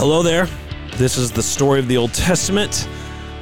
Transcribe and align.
Hello 0.00 0.22
there. 0.22 0.48
This 0.96 1.18
is 1.18 1.30
the 1.30 1.42
story 1.42 1.78
of 1.78 1.86
the 1.86 1.98
Old 1.98 2.14
Testament, 2.14 2.88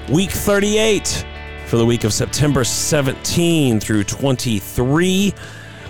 week 0.08 0.32
38 0.32 1.24
for 1.68 1.77
the 1.77 1.86
week 1.86 2.02
of 2.02 2.12
September 2.12 2.64
17 2.64 3.79
through 3.79 4.02
23. 4.02 5.34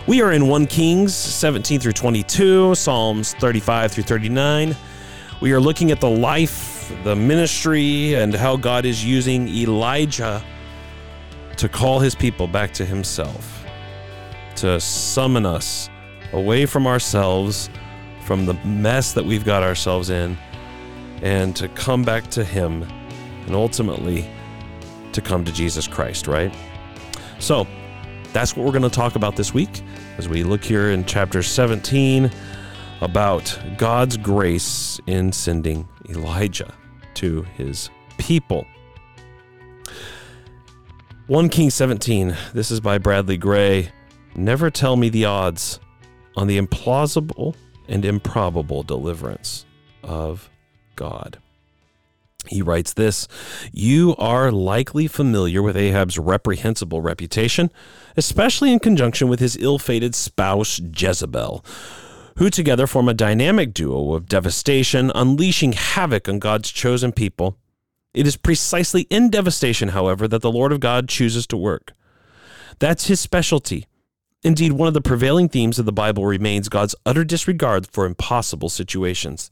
We 0.07 0.21
are 0.21 0.33
in 0.33 0.47
1 0.47 0.67
Kings 0.67 1.15
17 1.15 1.81
through 1.81 1.95
22, 1.95 2.75
Psalms 2.75 3.33
35 3.37 3.93
through 3.93 4.03
39. 4.05 4.77
We 5.41 5.53
are 5.53 5.59
looking 5.59 5.91
at 5.91 6.03
the 6.03 6.11
life, 6.11 6.93
the 7.03 7.17
ministry, 7.17 8.13
and 8.13 8.35
how 8.35 8.59
God 8.59 8.85
is 8.85 9.03
using 9.03 9.49
Elijah 9.49 10.45
to 11.57 11.69
call 11.71 11.99
his 11.99 12.15
people 12.15 12.47
back 12.47 12.75
to 12.75 12.85
himself, 12.85 13.65
to 14.57 14.79
summon 14.79 15.47
us 15.47 15.89
away 16.35 16.67
from 16.67 16.87
ourselves, 16.87 17.71
from 18.27 18.45
the 18.45 18.53
mess 18.67 19.15
that 19.15 19.25
we've 19.25 19.47
got 19.47 19.63
ourselves 19.63 20.11
in, 20.11 20.37
and 21.23 21.55
to 21.57 21.69
come 21.69 22.03
back 22.03 22.29
to 22.31 22.45
him, 22.45 22.83
and 23.47 23.55
ultimately 23.55 24.29
to 25.13 25.21
come 25.21 25.45
to 25.45 25.53
Jesus 25.53 25.89
Christ, 25.89 26.27
right? 26.27 26.55
So 27.39 27.67
that's 28.33 28.57
what 28.57 28.67
we're 28.67 28.73
going 28.73 28.83
to 28.83 28.91
talk 28.91 29.17
about 29.17 29.37
this 29.37 29.55
week 29.55 29.83
as 30.19 30.29
we 30.29 30.43
look 30.43 30.63
here 30.63 30.91
in 30.91 31.05
chapter 31.05 31.43
17 31.43 32.31
about 33.01 33.59
God's 33.77 34.17
grace 34.17 35.01
in 35.07 35.33
sending 35.33 35.89
Elijah 36.09 36.75
to 37.15 37.43
his 37.57 37.91
people. 38.19 38.67
1 41.29 41.49
King 41.49 41.71
17, 41.71 42.37
this 42.55 42.71
is 42.71 42.81
by 42.81 42.99
Bradley 42.99 43.37
Gray. 43.37 43.91
Never 44.35 44.71
tell 44.71 44.97
me 44.97 45.09
the 45.09 45.25
odds 45.27 45.79
on 46.37 46.47
the 46.47 46.61
implausible 46.61 47.55
and 47.89 48.05
improbable 48.05 48.83
deliverance 48.83 49.67
of 50.03 50.51
God. 50.99 51.39
He 52.49 52.61
writes 52.63 52.93
this 52.93 53.27
You 53.73 54.15
are 54.19 54.53
likely 54.53 55.07
familiar 55.07 55.63
with 55.63 55.77
Ahab's 55.77 56.19
reprehensible 56.19 57.01
reputation, 57.01 57.71
especially 58.17 58.73
in 58.73 58.79
conjunction 58.79 59.29
with 59.29 59.41
his 59.41 59.57
ill 59.57 59.79
fated 59.79 60.15
spouse, 60.15 60.79
Jezebel, 60.79 61.65
who 62.37 62.51
together 62.51 62.87
form 62.87 63.09
a 63.09 63.15
dynamic 63.15 63.73
duo 63.73 64.13
of 64.13 64.29
devastation, 64.29 65.11
unleashing 65.15 65.73
havoc 65.73 66.29
on 66.29 66.39
God's 66.39 66.71
chosen 66.71 67.13
people 67.13 67.57
it 68.15 68.27
is 68.27 68.37
precisely 68.37 69.03
in 69.11 69.31
devastation, 69.31 69.91
however, 69.91 70.27
that 70.29 70.43
the 70.43 70.51
Lord 70.51 70.73
of 70.73 70.81
God 70.81 71.09
chooses 71.09 71.47
to 71.49 71.57
work. 71.57 71.93
That's 72.79 73.07
his 73.07 73.21
specialty. 73.21 73.87
Indeed, 74.45 74.73
one 74.73 74.87
of 74.87 74.95
the 74.95 75.01
prevailing 75.01 75.49
themes 75.49 75.81
of 75.81 75.85
the 75.85 75.93
Bible 75.93 76.25
remains 76.25 76.69
God's 76.69 76.95
utter 77.05 77.25
disregard 77.25 77.89
for 77.89 78.07
impossible 78.07 78.69
situations. 78.69 79.51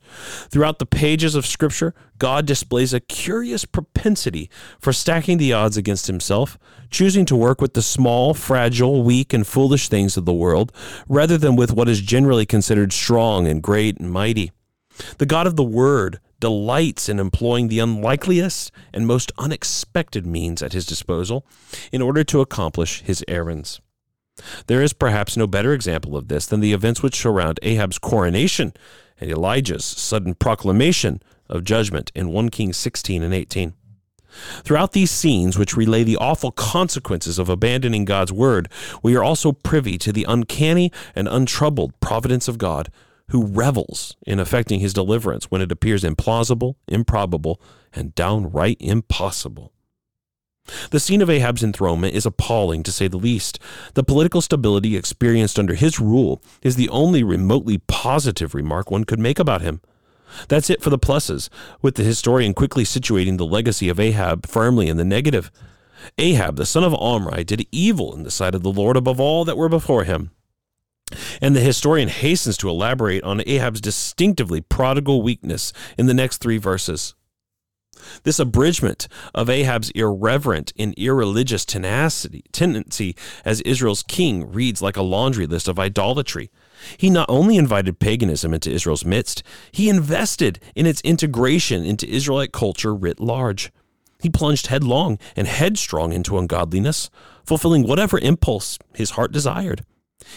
Throughout 0.49 0.79
the 0.79 0.87
pages 0.87 1.35
of 1.35 1.45
Scripture, 1.45 1.93
God 2.19 2.47
displays 2.47 2.95
a 2.95 3.01
curious 3.01 3.65
propensity 3.65 4.49
for 4.79 4.93
stacking 4.93 5.39
the 5.39 5.53
odds 5.53 5.77
against 5.77 6.07
himself, 6.07 6.57
choosing 6.89 7.25
to 7.25 7.35
work 7.35 7.61
with 7.61 7.75
the 7.75 7.83
small, 7.83 8.33
fragile, 8.33 9.03
weak, 9.03 9.33
and 9.33 9.45
foolish 9.45 9.89
things 9.89 10.17
of 10.17 10.25
the 10.25 10.33
world, 10.33 10.71
rather 11.09 11.37
than 11.37 11.57
with 11.57 11.73
what 11.73 11.89
is 11.89 12.01
generally 12.01 12.47
considered 12.47 12.93
strong 12.93 13.49
and 13.49 13.65
great 13.65 13.99
and 13.99 14.13
mighty. 14.13 14.53
The 15.19 15.27
God 15.27 15.49
of 15.49 15.57
the 15.57 15.65
Word 15.65 16.21
delights 16.39 17.09
in 17.09 17.19
employing 17.19 17.67
the 17.67 17.81
unlikeliest 17.81 18.71
and 18.95 19.05
most 19.05 19.33
unexpected 19.37 20.25
means 20.25 20.63
at 20.63 20.75
his 20.75 20.87
disposal 20.87 21.45
in 21.91 22.03
order 22.03 22.23
to 22.23 22.41
accomplish 22.41 23.03
his 23.03 23.25
errands. 23.27 23.81
There 24.67 24.83
is 24.83 24.93
perhaps 24.93 25.37
no 25.37 25.47
better 25.47 25.73
example 25.73 26.17
of 26.17 26.29
this 26.29 26.47
than 26.47 26.61
the 26.61 26.73
events 26.73 27.03
which 27.03 27.17
surround 27.17 27.59
Ahab's 27.63 27.99
coronation 27.99 28.73
and 29.21 29.31
Elijah's 29.31 29.85
sudden 29.85 30.35
proclamation 30.35 31.23
of 31.49 31.65
judgment 31.65 32.13
in 32.15 32.29
1 32.29 32.51
Kings 32.51 32.77
16 32.77 33.23
and 33.23 33.33
18. 33.33 33.75
Throughout 34.63 34.93
these 34.93 35.11
scenes, 35.11 35.59
which 35.59 35.77
relay 35.77 36.05
the 36.05 36.17
awful 36.17 36.51
consequences 36.51 37.39
of 37.39 37.49
abandoning 37.49 38.05
God's 38.05 38.33
word, 38.33 38.69
we 39.03 39.17
are 39.17 39.25
also 39.25 39.53
privy 39.53 39.97
to 39.99 40.13
the 40.13 40.27
uncanny 40.29 40.93
and 41.15 41.27
untroubled 41.27 41.99
providence 42.01 42.49
of 42.49 42.59
God 42.59 42.91
who 43.31 43.47
revels 43.47 44.17
in 44.27 44.39
effecting 44.39 44.81
his 44.81 44.93
deliverance 44.93 45.51
when 45.51 45.61
it 45.61 45.73
appears 45.73 46.05
implausible, 46.05 46.75
improbable, 46.87 47.61
and 47.93 48.15
downright 48.15 48.77
impossible. 48.79 49.73
The 50.91 51.01
scene 51.01 51.23
of 51.23 51.31
Ahab's 51.31 51.63
enthronement 51.63 52.15
is 52.15 52.27
appalling 52.27 52.83
to 52.85 52.93
say 52.93 53.09
the 53.09 53.17
least. 53.17 53.59
The 53.95 54.05
political 54.05 54.41
stability 54.41 54.97
experienced 54.97 55.59
under 55.59 55.75
his 55.75 56.01
rule 56.01 56.43
is 56.63 56.77
the 56.77 56.89
only 56.89 57.23
remotely 57.23 57.79
positive 57.87 58.55
remark 58.55 58.91
one 58.91 59.05
could 59.05 59.21
make 59.21 59.39
about 59.39 59.63
him. 59.63 59.81
That's 60.49 60.71
it 60.71 60.83
for 60.83 60.91
the 60.91 60.99
pluses, 60.99 61.49
with 61.83 61.95
the 61.95 62.03
historian 62.03 62.55
quickly 62.55 62.85
situating 62.85 63.39
the 63.39 63.47
legacy 63.47 63.89
of 63.89 64.01
Ahab 64.01 64.47
firmly 64.47 64.89
in 64.89 64.97
the 64.97 65.05
negative. 65.05 65.51
Ahab, 66.19 66.57
the 66.57 66.67
son 66.67 66.85
of 66.85 66.95
Omri, 66.95 67.45
did 67.45 67.67
evil 67.73 68.15
in 68.15 68.23
the 68.23 68.31
sight 68.31 68.55
of 68.55 68.63
the 68.63 68.73
Lord 68.73 68.97
above 68.97 69.21
all 69.21 69.45
that 69.45 69.57
were 69.57 69.69
before 69.69 70.05
him. 70.05 70.31
And 71.41 71.55
the 71.55 71.61
historian 71.61 72.09
hastens 72.09 72.57
to 72.59 72.69
elaborate 72.69 73.23
on 73.23 73.43
Ahab's 73.47 73.81
distinctively 73.81 74.61
prodigal 74.61 75.23
weakness 75.23 75.73
in 75.97 76.07
the 76.07 76.15
next 76.15 76.39
three 76.39 76.59
verses. 76.59 77.15
This 78.23 78.39
abridgment 78.39 79.09
of 79.35 79.51
Ahab's 79.51 79.91
irreverent 79.91 80.73
and 80.79 80.95
irreligious 80.95 81.65
tenacity, 81.65 82.45
tendency 82.53 83.17
as 83.45 83.61
Israel's 83.63 84.03
king 84.03 84.51
reads 84.51 84.83
like 84.83 84.97
a 84.97 85.03
laundry 85.03 85.47
list 85.47 85.69
of 85.69 85.79
idolatry. 85.79 86.51
He 86.97 87.11
not 87.11 87.29
only 87.29 87.57
invited 87.57 87.99
paganism 87.99 88.53
into 88.53 88.71
Israel's 88.71 89.05
midst, 89.05 89.43
he 89.73 89.89
invested 89.89 90.61
in 90.75 90.87
its 90.87 91.01
integration 91.03 91.85
into 91.85 92.09
Israelite 92.09 92.53
culture 92.53 92.95
writ 92.95 93.21
large. 93.21 93.73
He 94.21 94.31
plunged 94.31 94.69
headlong 94.69 95.19
and 95.35 95.47
headstrong 95.47 96.13
into 96.13 96.39
ungodliness, 96.39 97.11
fulfilling 97.45 97.87
whatever 97.87 98.19
impulse 98.19 98.79
his 98.95 99.11
heart 99.11 99.33
desired. 99.33 99.85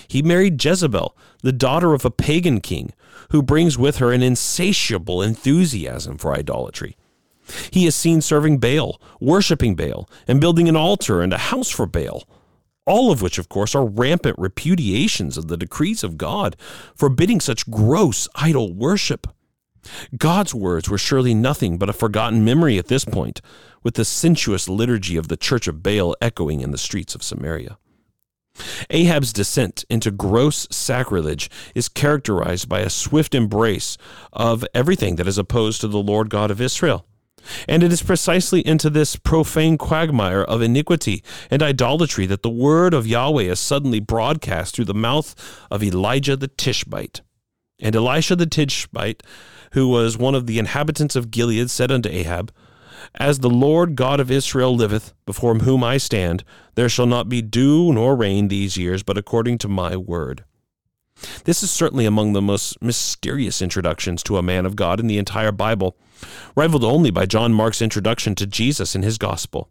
He 0.07 0.21
married 0.21 0.63
Jezebel, 0.63 1.15
the 1.41 1.51
daughter 1.51 1.93
of 1.93 2.05
a 2.05 2.11
pagan 2.11 2.61
king, 2.61 2.93
who 3.31 3.41
brings 3.41 3.77
with 3.77 3.97
her 3.97 4.11
an 4.11 4.21
insatiable 4.21 5.21
enthusiasm 5.21 6.17
for 6.17 6.33
idolatry. 6.33 6.95
He 7.71 7.85
is 7.85 7.95
seen 7.95 8.21
serving 8.21 8.59
Baal, 8.59 9.01
worshiping 9.19 9.75
Baal, 9.75 10.09
and 10.27 10.41
building 10.41 10.69
an 10.69 10.75
altar 10.75 11.21
and 11.21 11.33
a 11.33 11.37
house 11.37 11.69
for 11.69 11.85
Baal, 11.85 12.23
all 12.85 13.11
of 13.11 13.21
which, 13.21 13.37
of 13.37 13.49
course, 13.49 13.75
are 13.75 13.85
rampant 13.85 14.37
repudiations 14.37 15.37
of 15.37 15.47
the 15.47 15.57
decrees 15.57 16.03
of 16.03 16.17
God, 16.17 16.55
forbidding 16.95 17.39
such 17.39 17.69
gross 17.69 18.27
idol 18.35 18.73
worship. 18.73 19.27
God's 20.17 20.53
words 20.53 20.89
were 20.89 20.97
surely 20.97 21.33
nothing 21.33 21.77
but 21.77 21.89
a 21.89 21.93
forgotten 21.93 22.43
memory 22.43 22.77
at 22.77 22.87
this 22.87 23.05
point, 23.05 23.41
with 23.83 23.95
the 23.95 24.05
sensuous 24.05 24.67
liturgy 24.67 25.15
of 25.17 25.27
the 25.27 25.37
church 25.37 25.67
of 25.67 25.81
Baal 25.81 26.15
echoing 26.21 26.61
in 26.61 26.71
the 26.71 26.77
streets 26.77 27.15
of 27.15 27.23
Samaria. 27.23 27.77
Ahab's 28.89 29.31
descent 29.31 29.85
into 29.89 30.11
gross 30.11 30.67
sacrilege 30.69 31.49
is 31.75 31.87
characterized 31.87 32.67
by 32.67 32.81
a 32.81 32.89
swift 32.89 33.33
embrace 33.33 33.97
of 34.33 34.65
everything 34.73 35.15
that 35.15 35.27
is 35.27 35.37
opposed 35.37 35.79
to 35.81 35.87
the 35.87 35.99
Lord 35.99 36.29
God 36.29 36.51
of 36.51 36.59
Israel. 36.59 37.05
And 37.67 37.83
it 37.83 37.91
is 37.91 38.01
precisely 38.01 38.61
into 38.61 38.89
this 38.89 39.15
profane 39.15 39.77
quagmire 39.77 40.43
of 40.43 40.61
iniquity 40.61 41.23
and 41.49 41.63
idolatry 41.63 42.25
that 42.25 42.43
the 42.43 42.49
word 42.49 42.93
of 42.93 43.07
Yahweh 43.07 43.43
is 43.43 43.59
suddenly 43.59 43.99
broadcast 43.99 44.75
through 44.75 44.85
the 44.85 44.93
mouth 44.93 45.35
of 45.71 45.83
Elijah 45.83 46.35
the 46.35 46.47
Tishbite. 46.47 47.21
And 47.81 47.95
Elisha 47.95 48.35
the 48.35 48.45
Tishbite, 48.45 49.23
who 49.73 49.87
was 49.87 50.17
one 50.17 50.35
of 50.35 50.47
the 50.47 50.59
inhabitants 50.59 51.15
of 51.15 51.31
Gilead, 51.31 51.69
said 51.69 51.91
unto 51.91 52.09
Ahab, 52.09 52.51
as 53.15 53.39
the 53.39 53.49
Lord 53.49 53.95
God 53.95 54.19
of 54.19 54.29
Israel 54.29 54.75
liveth, 54.75 55.13
before 55.25 55.55
whom 55.55 55.83
I 55.83 55.97
stand, 55.97 56.43
there 56.75 56.89
shall 56.89 57.05
not 57.05 57.29
be 57.29 57.41
dew 57.41 57.93
nor 57.93 58.15
rain 58.15 58.47
these 58.47 58.77
years, 58.77 59.03
but 59.03 59.17
according 59.17 59.57
to 59.59 59.67
my 59.67 59.95
word. 59.95 60.43
This 61.45 61.63
is 61.63 61.71
certainly 61.71 62.05
among 62.05 62.33
the 62.33 62.41
most 62.41 62.81
mysterious 62.81 63.61
introductions 63.61 64.23
to 64.23 64.37
a 64.37 64.43
man 64.43 64.65
of 64.65 64.75
God 64.75 64.99
in 64.99 65.07
the 65.07 65.17
entire 65.17 65.51
Bible, 65.51 65.97
rivaled 66.55 66.83
only 66.83 67.11
by 67.11 67.25
John 67.25 67.53
Mark's 67.53 67.81
introduction 67.81 68.35
to 68.35 68.47
Jesus 68.47 68.95
in 68.95 69.03
his 69.03 69.17
gospel. 69.17 69.69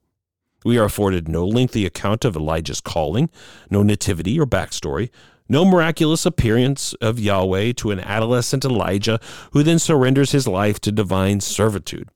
We 0.65 0.79
are 0.79 0.85
afforded 0.85 1.29
no 1.29 1.47
lengthy 1.47 1.87
account 1.87 2.25
of 2.25 2.37
Elijah's 2.37 2.81
calling, 2.81 3.31
no 3.71 3.83
nativity 3.83 4.39
or 4.39 4.47
backstory, 4.47 5.11
no 5.49 5.65
miraculous 5.65 6.27
appearance 6.27 6.95
of 6.95 7.19
Yahweh 7.19 7.73
to 7.75 7.91
an 7.91 8.01
adolescent 8.01 8.65
Elijah 8.65 9.21
who 9.53 9.63
then 9.63 9.79
surrenders 9.79 10.33
his 10.33 10.47
life 10.47 10.81
to 10.81 10.93
divine 10.93 11.41
servitude. 11.41 12.09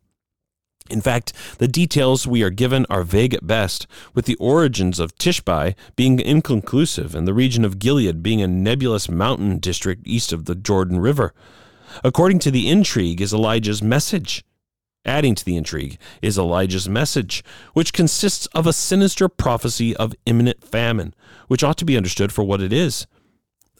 In 0.90 1.00
fact, 1.00 1.32
the 1.58 1.68
details 1.68 2.26
we 2.26 2.42
are 2.42 2.50
given 2.50 2.84
are 2.90 3.04
vague 3.04 3.32
at 3.32 3.46
best, 3.46 3.86
with 4.14 4.26
the 4.26 4.34
origins 4.34 4.98
of 4.98 5.14
Tishbe 5.14 5.74
being 5.96 6.18
inconclusive 6.18 7.14
and 7.14 7.26
the 7.26 7.32
region 7.32 7.64
of 7.64 7.78
Gilead 7.78 8.22
being 8.22 8.42
a 8.42 8.48
nebulous 8.48 9.08
mountain 9.08 9.58
district 9.58 10.06
east 10.06 10.32
of 10.32 10.44
the 10.44 10.54
Jordan 10.54 10.98
River. 10.98 11.32
According 12.04 12.38
to 12.40 12.50
the 12.50 12.68
intrigue 12.68 13.20
is 13.20 13.32
Elijah's 13.32 13.82
message. 13.82 14.44
Adding 15.04 15.34
to 15.34 15.44
the 15.44 15.56
intrigue 15.56 15.98
is 16.20 16.38
Elijah's 16.38 16.88
message, 16.88 17.42
which 17.72 17.92
consists 17.92 18.46
of 18.54 18.66
a 18.66 18.72
sinister 18.72 19.28
prophecy 19.28 19.96
of 19.96 20.14
imminent 20.26 20.62
famine, 20.62 21.12
which 21.48 21.64
ought 21.64 21.76
to 21.78 21.84
be 21.84 21.96
understood 21.96 22.32
for 22.32 22.44
what 22.44 22.60
it 22.60 22.72
is 22.72 23.06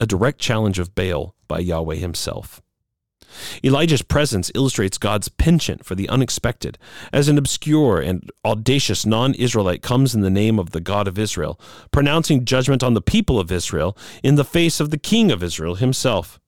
a 0.00 0.06
direct 0.06 0.40
challenge 0.40 0.80
of 0.80 0.96
Baal 0.96 1.36
by 1.46 1.60
Yahweh 1.60 1.94
himself. 1.94 2.60
Elijah's 3.64 4.02
presence 4.02 4.50
illustrates 4.54 4.98
God's 4.98 5.28
penchant 5.28 5.84
for 5.84 5.94
the 5.94 6.08
unexpected, 6.08 6.76
as 7.12 7.28
an 7.28 7.38
obscure 7.38 8.00
and 8.00 8.28
audacious 8.44 9.06
non 9.06 9.32
Israelite 9.34 9.80
comes 9.80 10.14
in 10.14 10.20
the 10.20 10.30
name 10.30 10.58
of 10.58 10.70
the 10.70 10.80
God 10.80 11.08
of 11.08 11.18
Israel, 11.18 11.58
pronouncing 11.92 12.44
judgment 12.44 12.82
on 12.82 12.94
the 12.94 13.00
people 13.00 13.38
of 13.38 13.52
Israel 13.52 13.96
in 14.22 14.34
the 14.34 14.44
face 14.44 14.80
of 14.80 14.90
the 14.90 14.98
King 14.98 15.30
of 15.30 15.42
Israel 15.42 15.76
himself. 15.76 16.40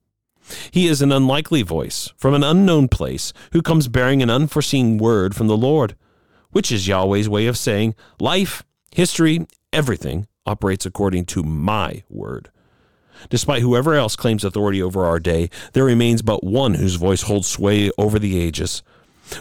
He 0.71 0.87
is 0.87 1.03
an 1.03 1.13
unlikely 1.13 1.63
voice 1.63 2.13
from 2.17 2.35
an 2.35 2.45
unknown 2.45 2.89
place 2.89 3.33
who 3.53 3.63
comes 3.63 3.89
bearing 3.89 4.23
an 4.23 4.31
unforeseen 4.31 4.99
word 4.99 5.35
from 5.35 5.47
the 5.47 5.57
Lord, 5.57 5.97
which 6.51 6.71
is 6.71 6.87
Yahweh's 6.87 7.29
way 7.29 7.47
of 7.47 7.57
saying, 7.57 7.95
Life, 8.21 8.63
history, 8.93 9.47
everything 9.73 10.27
operates 10.47 10.87
according 10.87 11.27
to 11.27 11.43
my 11.43 12.03
word. 12.09 12.51
Despite 13.31 13.63
whoever 13.63 13.95
else 13.95 14.17
claims 14.17 14.45
authority 14.45 14.83
over 14.83 15.05
our 15.05 15.19
day, 15.19 15.49
there 15.73 15.85
remains 15.85 16.23
but 16.23 16.45
one 16.45 16.75
whose 16.75 16.97
voice 16.97 17.23
holds 17.23 17.47
sway 17.47 17.91
over 17.97 18.19
the 18.19 18.39
ages. 18.39 18.83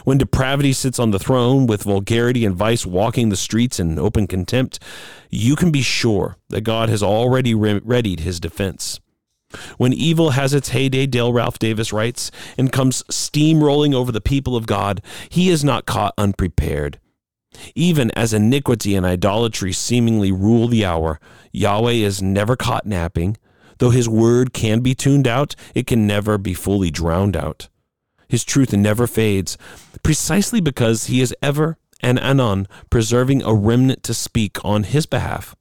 When 0.04 0.16
depravity 0.16 0.72
sits 0.72 0.98
on 0.98 1.10
the 1.10 1.18
throne, 1.18 1.66
with 1.66 1.82
vulgarity 1.82 2.46
and 2.46 2.56
vice 2.56 2.86
walking 2.86 3.28
the 3.28 3.36
streets 3.36 3.78
in 3.78 3.98
open 3.98 4.26
contempt, 4.26 4.78
you 5.28 5.56
can 5.56 5.70
be 5.70 5.82
sure 5.82 6.36
that 6.48 6.62
God 6.62 6.88
has 6.88 7.02
already 7.02 7.54
re- 7.54 7.80
readied 7.84 8.20
his 8.20 8.40
defense. 8.40 9.00
When 9.78 9.92
evil 9.92 10.30
has 10.30 10.54
its 10.54 10.70
heyday, 10.70 11.06
Dale 11.06 11.32
Ralph 11.32 11.58
Davis 11.58 11.92
writes, 11.92 12.30
and 12.58 12.72
comes 12.72 13.02
steamrolling 13.04 13.94
over 13.94 14.12
the 14.12 14.20
people 14.20 14.56
of 14.56 14.66
God, 14.66 15.02
he 15.28 15.48
is 15.48 15.64
not 15.64 15.86
caught 15.86 16.14
unprepared. 16.18 16.98
Even 17.74 18.10
as 18.12 18.32
iniquity 18.32 18.94
and 18.94 19.06
idolatry 19.06 19.72
seemingly 19.72 20.32
rule 20.32 20.68
the 20.68 20.84
hour, 20.84 21.20
Yahweh 21.52 21.92
is 21.92 22.22
never 22.22 22.56
caught 22.56 22.86
napping. 22.86 23.36
Though 23.78 23.90
his 23.90 24.08
word 24.08 24.52
can 24.52 24.80
be 24.80 24.94
tuned 24.94 25.26
out, 25.26 25.54
it 25.74 25.86
can 25.86 26.06
never 26.06 26.38
be 26.38 26.54
fully 26.54 26.90
drowned 26.90 27.36
out. 27.36 27.68
His 28.28 28.44
truth 28.44 28.72
never 28.72 29.06
fades, 29.06 29.58
precisely 30.02 30.60
because 30.60 31.06
he 31.06 31.20
is 31.20 31.34
ever 31.42 31.76
and 32.00 32.18
anon 32.18 32.66
preserving 32.90 33.42
a 33.42 33.54
remnant 33.54 34.02
to 34.04 34.14
speak 34.14 34.58
on 34.64 34.84
his 34.84 35.06
behalf. 35.06 35.54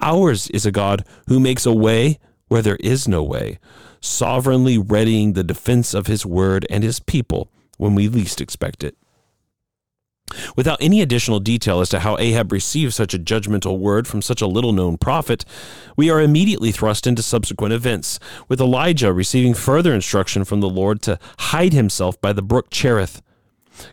Ours 0.00 0.48
is 0.48 0.66
a 0.66 0.72
God 0.72 1.04
who 1.28 1.38
makes 1.38 1.66
a 1.66 1.72
way 1.72 2.18
where 2.50 2.62
there 2.62 2.78
is 2.80 3.06
no 3.06 3.22
way, 3.22 3.60
sovereignly 4.00 4.76
readying 4.76 5.32
the 5.32 5.44
defense 5.44 5.94
of 5.94 6.08
his 6.08 6.26
word 6.26 6.66
and 6.68 6.82
his 6.82 6.98
people 6.98 7.48
when 7.78 7.94
we 7.94 8.08
least 8.08 8.40
expect 8.40 8.82
it. 8.82 8.96
Without 10.56 10.82
any 10.82 11.00
additional 11.00 11.38
detail 11.38 11.80
as 11.80 11.88
to 11.90 12.00
how 12.00 12.18
Ahab 12.18 12.50
received 12.50 12.92
such 12.92 13.14
a 13.14 13.18
judgmental 13.20 13.78
word 13.78 14.08
from 14.08 14.20
such 14.20 14.42
a 14.42 14.48
little 14.48 14.72
known 14.72 14.98
prophet, 14.98 15.44
we 15.96 16.10
are 16.10 16.20
immediately 16.20 16.72
thrust 16.72 17.06
into 17.06 17.22
subsequent 17.22 17.72
events, 17.72 18.18
with 18.48 18.60
Elijah 18.60 19.12
receiving 19.12 19.54
further 19.54 19.94
instruction 19.94 20.44
from 20.44 20.60
the 20.60 20.68
Lord 20.68 21.02
to 21.02 21.20
hide 21.38 21.72
himself 21.72 22.20
by 22.20 22.32
the 22.32 22.42
brook 22.42 22.70
Cherith. 22.70 23.22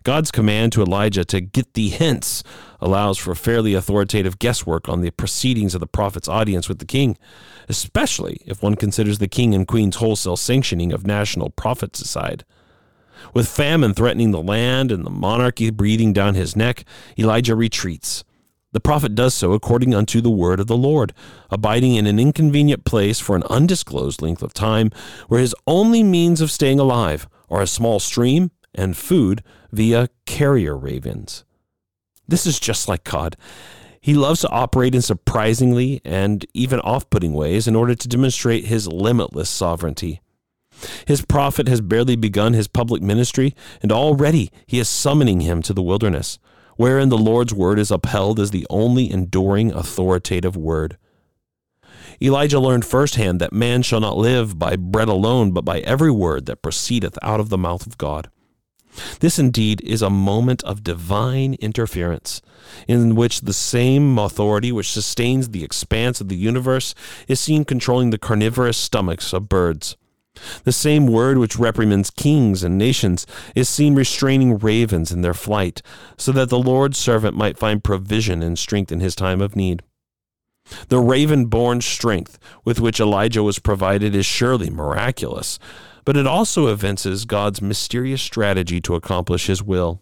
God's 0.02 0.32
command 0.32 0.74
to 0.74 0.82
Elijah 0.82 1.26
to 1.26 1.42
get 1.42 1.76
thee 1.76 1.90
hence 1.90 2.44
allows 2.80 3.18
for 3.18 3.34
fairly 3.36 3.74
authoritative 3.74 4.40
guesswork 4.40 4.88
on 4.88 5.02
the 5.02 5.12
proceedings 5.12 5.74
of 5.74 5.80
the 5.80 5.88
prophet's 5.88 6.28
audience 6.28 6.68
with 6.70 6.80
the 6.80 6.86
king, 6.86 7.18
especially 7.70 8.40
if 8.46 8.62
one 8.62 8.76
considers 8.76 9.20
the 9.20 9.28
king 9.28 9.54
and 9.54 9.68
queen's 9.68 9.98
wholesale 9.98 10.38
sanctioning 10.38 10.92
of 10.92 11.08
national 11.08 11.50
prophecicide. 11.50 12.46
With 13.34 13.48
famine 13.48 13.94
threatening 13.94 14.32
the 14.32 14.42
land 14.42 14.92
and 14.92 15.06
the 15.06 15.10
monarchy 15.10 15.70
breathing 15.70 16.14
down 16.14 16.36
his 16.36 16.56
neck, 16.56 16.86
Elijah 17.18 17.56
retreats. 17.56 18.24
The 18.74 18.80
prophet 18.80 19.16
does 19.16 19.34
so 19.34 19.54
according 19.54 19.96
unto 19.96 20.22
the 20.22 20.30
word 20.30 20.60
of 20.60 20.68
the 20.68 20.78
Lord, 20.78 21.14
abiding 21.50 21.96
in 21.96 22.06
an 22.06 22.20
inconvenient 22.20 22.86
place 22.86 23.20
for 23.20 23.36
an 23.36 23.44
undisclosed 23.50 24.22
length 24.22 24.44
of 24.44 24.54
time, 24.54 24.92
where 25.28 25.40
his 25.40 25.56
only 25.66 26.04
means 26.04 26.42
of 26.42 26.52
staying 26.52 26.80
alive 26.80 27.28
are 27.50 27.62
a 27.62 27.68
small 27.68 28.00
stream 28.00 28.52
and 28.76 28.96
food 28.96 29.42
via 29.72 30.10
carrier 30.26 30.78
ravens. 30.78 31.44
This 32.28 32.46
is 32.46 32.60
just 32.60 32.88
like 32.88 33.04
God. 33.04 33.38
He 34.02 34.14
loves 34.14 34.42
to 34.42 34.50
operate 34.50 34.96
in 34.96 35.02
surprisingly 35.02 36.02
and 36.06 36.46
even 36.54 36.80
off 36.82 37.10
putting 37.10 37.34
ways 37.34 37.68
in 37.68 37.76
order 37.76 37.96
to 37.96 38.08
demonstrate 38.08 38.66
his 38.66 38.88
limitless 38.88 39.50
sovereignty. 39.50 40.22
His 41.06 41.26
prophet 41.26 41.68
has 41.68 41.82
barely 41.82 42.16
begun 42.16 42.54
his 42.54 42.68
public 42.68 43.02
ministry, 43.02 43.56
and 43.82 43.92
already 43.92 44.52
he 44.66 44.80
is 44.80 44.88
summoning 44.88 45.42
him 45.42 45.62
to 45.64 45.74
the 45.74 45.82
wilderness, 45.82 46.38
wherein 46.76 47.10
the 47.10 47.18
Lord's 47.18 47.54
word 47.54 47.80
is 47.80 47.92
upheld 47.92 48.40
as 48.40 48.52
the 48.52 48.68
only 48.70 49.12
enduring 49.12 49.72
authoritative 49.74 50.56
word. 50.56 50.98
Elijah 52.22 52.60
learned 52.60 52.86
firsthand 52.86 53.42
that 53.42 53.54
man 53.54 53.82
shall 53.82 54.00
not 54.00 54.18
live 54.18 54.58
by 54.58 54.76
bread 54.76 55.08
alone, 55.08 55.52
but 55.52 55.66
by 55.66 55.80
every 55.82 56.12
word 56.12 56.46
that 56.46 56.62
proceedeth 56.62 57.18
out 57.22 57.40
of 57.40 57.50
the 57.50 57.58
mouth 57.58 57.86
of 57.86 57.98
God. 57.98 58.30
This 59.20 59.40
indeed 59.40 59.82
is 59.82 60.02
a 60.02 60.10
moment 60.10 60.64
of 60.64 60.84
divine 60.84 61.56
interference, 61.56 62.42
in 62.88 63.16
which 63.16 63.42
the 63.42 63.54
same 63.54 64.18
authority 64.18 64.72
which 64.72 64.92
sustains 64.92 65.50
the 65.50 65.64
expanse 65.64 66.22
of 66.22 66.30
the 66.30 66.36
universe 66.36 66.94
is 67.28 67.40
seen 67.40 67.66
controlling 67.66 68.10
the 68.10 68.18
carnivorous 68.18 68.78
stomachs 68.78 69.34
of 69.34 69.50
birds. 69.50 69.96
The 70.64 70.72
same 70.72 71.08
word 71.08 71.38
which 71.38 71.58
reprimands 71.58 72.12
kings 72.12 72.64
and 72.64 72.78
nations 72.78 73.26
is 73.56 73.68
seen 73.70 73.96
restraining 73.96 74.60
ravens 74.60 75.12
in 75.12 75.22
their 75.22 75.34
flight, 75.34 75.82
so 76.18 76.32
that 76.32 76.50
the 76.50 76.60
Lord's 76.60 76.98
servant 76.98 77.36
might 77.36 77.58
find 77.58 77.84
provision 77.84 78.44
and 78.44 78.58
strength 78.58 78.92
in 78.92 79.00
his 79.00 79.16
time 79.16 79.42
of 79.42 79.56
need. 79.56 79.82
The 80.90 81.00
raven 81.00 81.46
born 81.46 81.82
strength 81.82 82.38
with 82.66 82.80
which 82.80 83.00
Elijah 83.00 83.42
was 83.42 83.58
provided 83.58 84.14
is 84.14 84.26
surely 84.26 84.70
miraculous, 84.70 85.60
but 86.08 86.16
it 86.16 86.26
also 86.26 86.68
evinces 86.68 87.26
God's 87.26 87.62
mysterious 87.62 88.22
strategy 88.22 88.80
to 88.80 88.96
accomplish 88.96 89.48
his 89.48 89.62
will. 89.62 90.02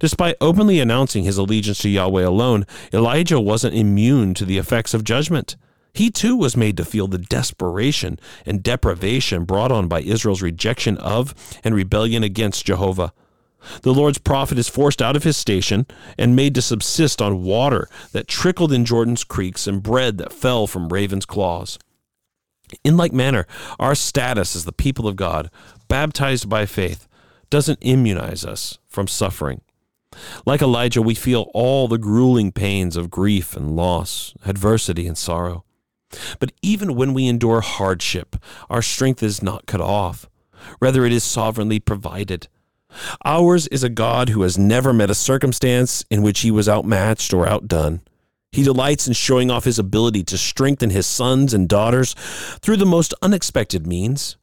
Despite 0.00 0.34
openly 0.40 0.80
announcing 0.80 1.22
his 1.22 1.38
allegiance 1.38 1.78
to 1.82 1.88
Yahweh 1.88 2.24
alone, 2.24 2.66
Elijah 2.92 3.38
wasn't 3.38 3.76
immune 3.76 4.34
to 4.34 4.44
the 4.44 4.58
effects 4.58 4.92
of 4.92 5.04
judgment. 5.04 5.54
He 5.94 6.10
too 6.10 6.34
was 6.34 6.56
made 6.56 6.76
to 6.78 6.84
feel 6.84 7.06
the 7.06 7.18
desperation 7.18 8.18
and 8.44 8.60
deprivation 8.60 9.44
brought 9.44 9.70
on 9.70 9.86
by 9.86 10.00
Israel's 10.00 10.42
rejection 10.42 10.98
of 10.98 11.32
and 11.62 11.76
rebellion 11.76 12.24
against 12.24 12.66
Jehovah. 12.66 13.12
The 13.82 13.94
Lord's 13.94 14.18
prophet 14.18 14.58
is 14.58 14.68
forced 14.68 15.00
out 15.00 15.14
of 15.14 15.22
his 15.22 15.36
station 15.36 15.86
and 16.18 16.34
made 16.34 16.56
to 16.56 16.62
subsist 16.62 17.22
on 17.22 17.44
water 17.44 17.88
that 18.10 18.26
trickled 18.26 18.72
in 18.72 18.84
Jordan's 18.84 19.22
creeks 19.22 19.68
and 19.68 19.80
bread 19.80 20.18
that 20.18 20.32
fell 20.32 20.66
from 20.66 20.88
ravens' 20.88 21.24
claws. 21.24 21.78
In 22.84 22.96
like 22.96 23.12
manner, 23.12 23.46
our 23.78 23.94
status 23.94 24.54
as 24.56 24.64
the 24.64 24.72
people 24.72 25.06
of 25.06 25.16
God, 25.16 25.50
baptized 25.88 26.48
by 26.48 26.66
faith, 26.66 27.08
doesn't 27.50 27.78
immunize 27.80 28.44
us 28.44 28.78
from 28.88 29.08
suffering. 29.08 29.60
Like 30.44 30.62
Elijah, 30.62 31.02
we 31.02 31.14
feel 31.14 31.50
all 31.54 31.88
the 31.88 31.98
grueling 31.98 32.52
pains 32.52 32.96
of 32.96 33.10
grief 33.10 33.56
and 33.56 33.76
loss, 33.76 34.34
adversity 34.44 35.06
and 35.06 35.16
sorrow. 35.16 35.64
But 36.38 36.52
even 36.62 36.96
when 36.96 37.14
we 37.14 37.28
endure 37.28 37.60
hardship, 37.60 38.36
our 38.68 38.82
strength 38.82 39.22
is 39.22 39.42
not 39.42 39.66
cut 39.66 39.80
off. 39.80 40.28
Rather, 40.80 41.04
it 41.04 41.12
is 41.12 41.24
sovereignly 41.24 41.78
provided. 41.78 42.48
Ours 43.24 43.68
is 43.68 43.84
a 43.84 43.88
God 43.88 44.30
who 44.30 44.42
has 44.42 44.58
never 44.58 44.92
met 44.92 45.10
a 45.10 45.14
circumstance 45.14 46.04
in 46.10 46.22
which 46.22 46.40
he 46.40 46.50
was 46.50 46.68
outmatched 46.68 47.32
or 47.32 47.46
outdone. 47.46 48.00
He 48.52 48.62
delights 48.64 49.06
in 49.06 49.12
showing 49.12 49.50
off 49.50 49.64
his 49.64 49.78
ability 49.78 50.24
to 50.24 50.38
strengthen 50.38 50.90
his 50.90 51.06
sons 51.06 51.54
and 51.54 51.68
daughters 51.68 52.14
through 52.60 52.78
the 52.78 52.86
most 52.86 53.14
unexpected 53.22 53.86
means. 53.86 54.36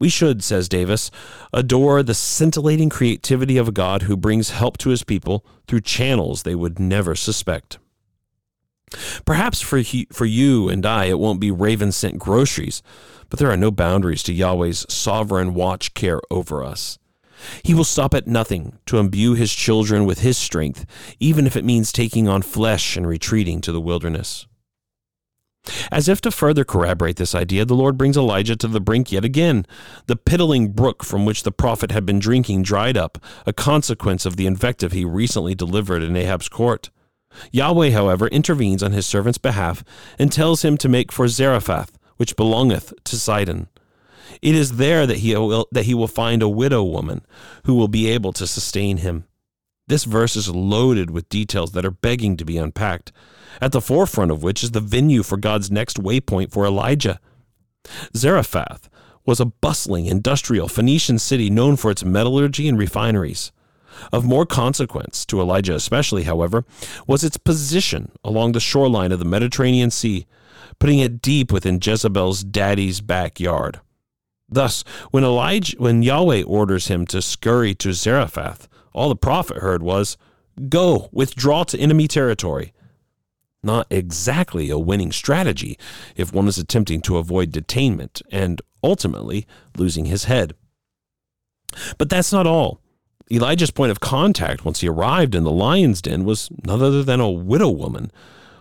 We 0.00 0.08
should, 0.08 0.44
says 0.44 0.68
Davis, 0.68 1.10
adore 1.52 2.02
the 2.02 2.14
scintillating 2.14 2.88
creativity 2.88 3.56
of 3.56 3.66
a 3.66 3.72
God 3.72 4.02
who 4.02 4.16
brings 4.16 4.50
help 4.50 4.78
to 4.78 4.90
his 4.90 5.02
people 5.02 5.44
through 5.66 5.80
channels 5.80 6.42
they 6.42 6.54
would 6.54 6.78
never 6.78 7.14
suspect. 7.14 7.78
Perhaps 9.24 9.60
for, 9.60 9.78
he, 9.78 10.06
for 10.12 10.24
you 10.24 10.68
and 10.68 10.86
I, 10.86 11.06
it 11.06 11.18
won't 11.18 11.40
be 11.40 11.50
raven 11.50 11.90
sent 11.90 12.18
groceries, 12.18 12.82
but 13.28 13.38
there 13.38 13.50
are 13.50 13.56
no 13.56 13.70
boundaries 13.70 14.22
to 14.24 14.32
Yahweh's 14.32 14.86
sovereign 14.88 15.54
watch 15.54 15.94
care 15.94 16.20
over 16.30 16.62
us. 16.62 16.98
He 17.62 17.74
will 17.74 17.84
stop 17.84 18.14
at 18.14 18.26
nothing 18.26 18.78
to 18.86 18.98
imbue 18.98 19.34
his 19.34 19.52
children 19.52 20.04
with 20.04 20.20
his 20.20 20.36
strength, 20.36 20.86
even 21.20 21.46
if 21.46 21.56
it 21.56 21.64
means 21.64 21.92
taking 21.92 22.28
on 22.28 22.42
flesh 22.42 22.96
and 22.96 23.06
retreating 23.06 23.60
to 23.62 23.72
the 23.72 23.80
wilderness. 23.80 24.46
As 25.90 26.08
if 26.08 26.20
to 26.22 26.30
further 26.30 26.64
corroborate 26.64 27.16
this 27.16 27.34
idea, 27.34 27.64
the 27.64 27.74
Lord 27.74 27.98
brings 27.98 28.16
Elijah 28.16 28.56
to 28.56 28.68
the 28.68 28.80
brink 28.80 29.12
yet 29.12 29.24
again. 29.24 29.66
The 30.06 30.16
piddling 30.16 30.72
brook 30.72 31.04
from 31.04 31.24
which 31.24 31.42
the 31.42 31.52
prophet 31.52 31.90
had 31.90 32.06
been 32.06 32.18
drinking 32.18 32.62
dried 32.62 32.96
up, 32.96 33.18
a 33.44 33.52
consequence 33.52 34.24
of 34.24 34.36
the 34.36 34.46
invective 34.46 34.92
he 34.92 35.04
recently 35.04 35.54
delivered 35.54 36.02
in 36.02 36.16
Ahab's 36.16 36.48
court. 36.48 36.90
Yahweh, 37.52 37.90
however, 37.90 38.28
intervenes 38.28 38.82
on 38.82 38.92
his 38.92 39.06
servant's 39.06 39.38
behalf 39.38 39.84
and 40.18 40.32
tells 40.32 40.64
him 40.64 40.76
to 40.78 40.88
make 40.88 41.12
for 41.12 41.28
Zarephath, 41.28 41.98
which 42.16 42.36
belongeth 42.36 42.94
to 43.04 43.16
Sidon. 43.16 43.68
It 44.42 44.54
is 44.54 44.76
there 44.76 45.06
that 45.06 45.18
he 45.18 45.34
will, 45.34 45.68
that 45.72 45.84
he 45.84 45.94
will 45.94 46.08
find 46.08 46.42
a 46.42 46.48
widow 46.48 46.82
woman 46.82 47.24
who 47.64 47.74
will 47.74 47.88
be 47.88 48.08
able 48.08 48.32
to 48.34 48.46
sustain 48.46 48.98
him. 48.98 49.24
This 49.86 50.04
verse 50.04 50.36
is 50.36 50.50
loaded 50.50 51.10
with 51.10 51.28
details 51.28 51.72
that 51.72 51.84
are 51.84 51.90
begging 51.90 52.36
to 52.36 52.44
be 52.44 52.58
unpacked, 52.58 53.10
at 53.60 53.72
the 53.72 53.80
forefront 53.80 54.30
of 54.30 54.42
which 54.42 54.62
is 54.62 54.72
the 54.72 54.80
venue 54.80 55.22
for 55.22 55.36
God's 55.38 55.70
next 55.70 55.96
waypoint 55.96 56.52
for 56.52 56.66
Elijah. 56.66 57.20
Zarephath 58.14 58.90
was 59.24 59.40
a 59.40 59.46
bustling 59.46 60.06
industrial 60.06 60.68
Phoenician 60.68 61.18
city 61.18 61.50
known 61.50 61.76
for 61.76 61.90
its 61.90 62.04
metallurgy 62.04 62.68
and 62.68 62.78
refineries. 62.78 63.52
Of 64.12 64.24
more 64.24 64.46
consequence, 64.46 65.26
to 65.26 65.40
Elijah 65.40 65.74
especially, 65.74 66.22
however, 66.22 66.64
was 67.06 67.24
its 67.24 67.36
position 67.36 68.12
along 68.22 68.52
the 68.52 68.60
shoreline 68.60 69.10
of 69.10 69.18
the 69.18 69.24
Mediterranean 69.24 69.90
Sea, 69.90 70.26
putting 70.78 70.98
it 70.98 71.20
deep 71.20 71.50
within 71.50 71.80
Jezebel's 71.82 72.44
daddy's 72.44 73.00
backyard. 73.00 73.80
Thus, 74.48 74.82
when 75.10 75.24
Elijah, 75.24 75.76
when 75.78 76.02
Yahweh 76.02 76.42
orders 76.42 76.88
him 76.88 77.06
to 77.08 77.20
scurry 77.20 77.74
to 77.76 77.92
Zarephath, 77.92 78.68
all 78.92 79.08
the 79.08 79.16
prophet 79.16 79.58
heard 79.58 79.82
was, 79.82 80.16
"Go, 80.68 81.08
withdraw 81.12 81.64
to 81.64 81.78
enemy 81.78 82.08
territory." 82.08 82.72
Not 83.62 83.86
exactly 83.90 84.70
a 84.70 84.78
winning 84.78 85.12
strategy 85.12 85.78
if 86.16 86.32
one 86.32 86.48
is 86.48 86.58
attempting 86.58 87.00
to 87.02 87.18
avoid 87.18 87.52
detainment 87.52 88.22
and 88.30 88.62
ultimately 88.82 89.46
losing 89.76 90.06
his 90.06 90.24
head. 90.24 90.54
But 91.98 92.08
that's 92.08 92.32
not 92.32 92.46
all. 92.46 92.80
Elijah's 93.30 93.72
point 93.72 93.90
of 93.90 94.00
contact 94.00 94.64
once 94.64 94.80
he 94.80 94.88
arrived 94.88 95.34
in 95.34 95.44
the 95.44 95.50
lion's 95.50 96.00
den 96.00 96.24
was 96.24 96.48
none 96.64 96.80
other 96.80 97.02
than 97.02 97.20
a 97.20 97.30
widow 97.30 97.68
woman, 97.68 98.10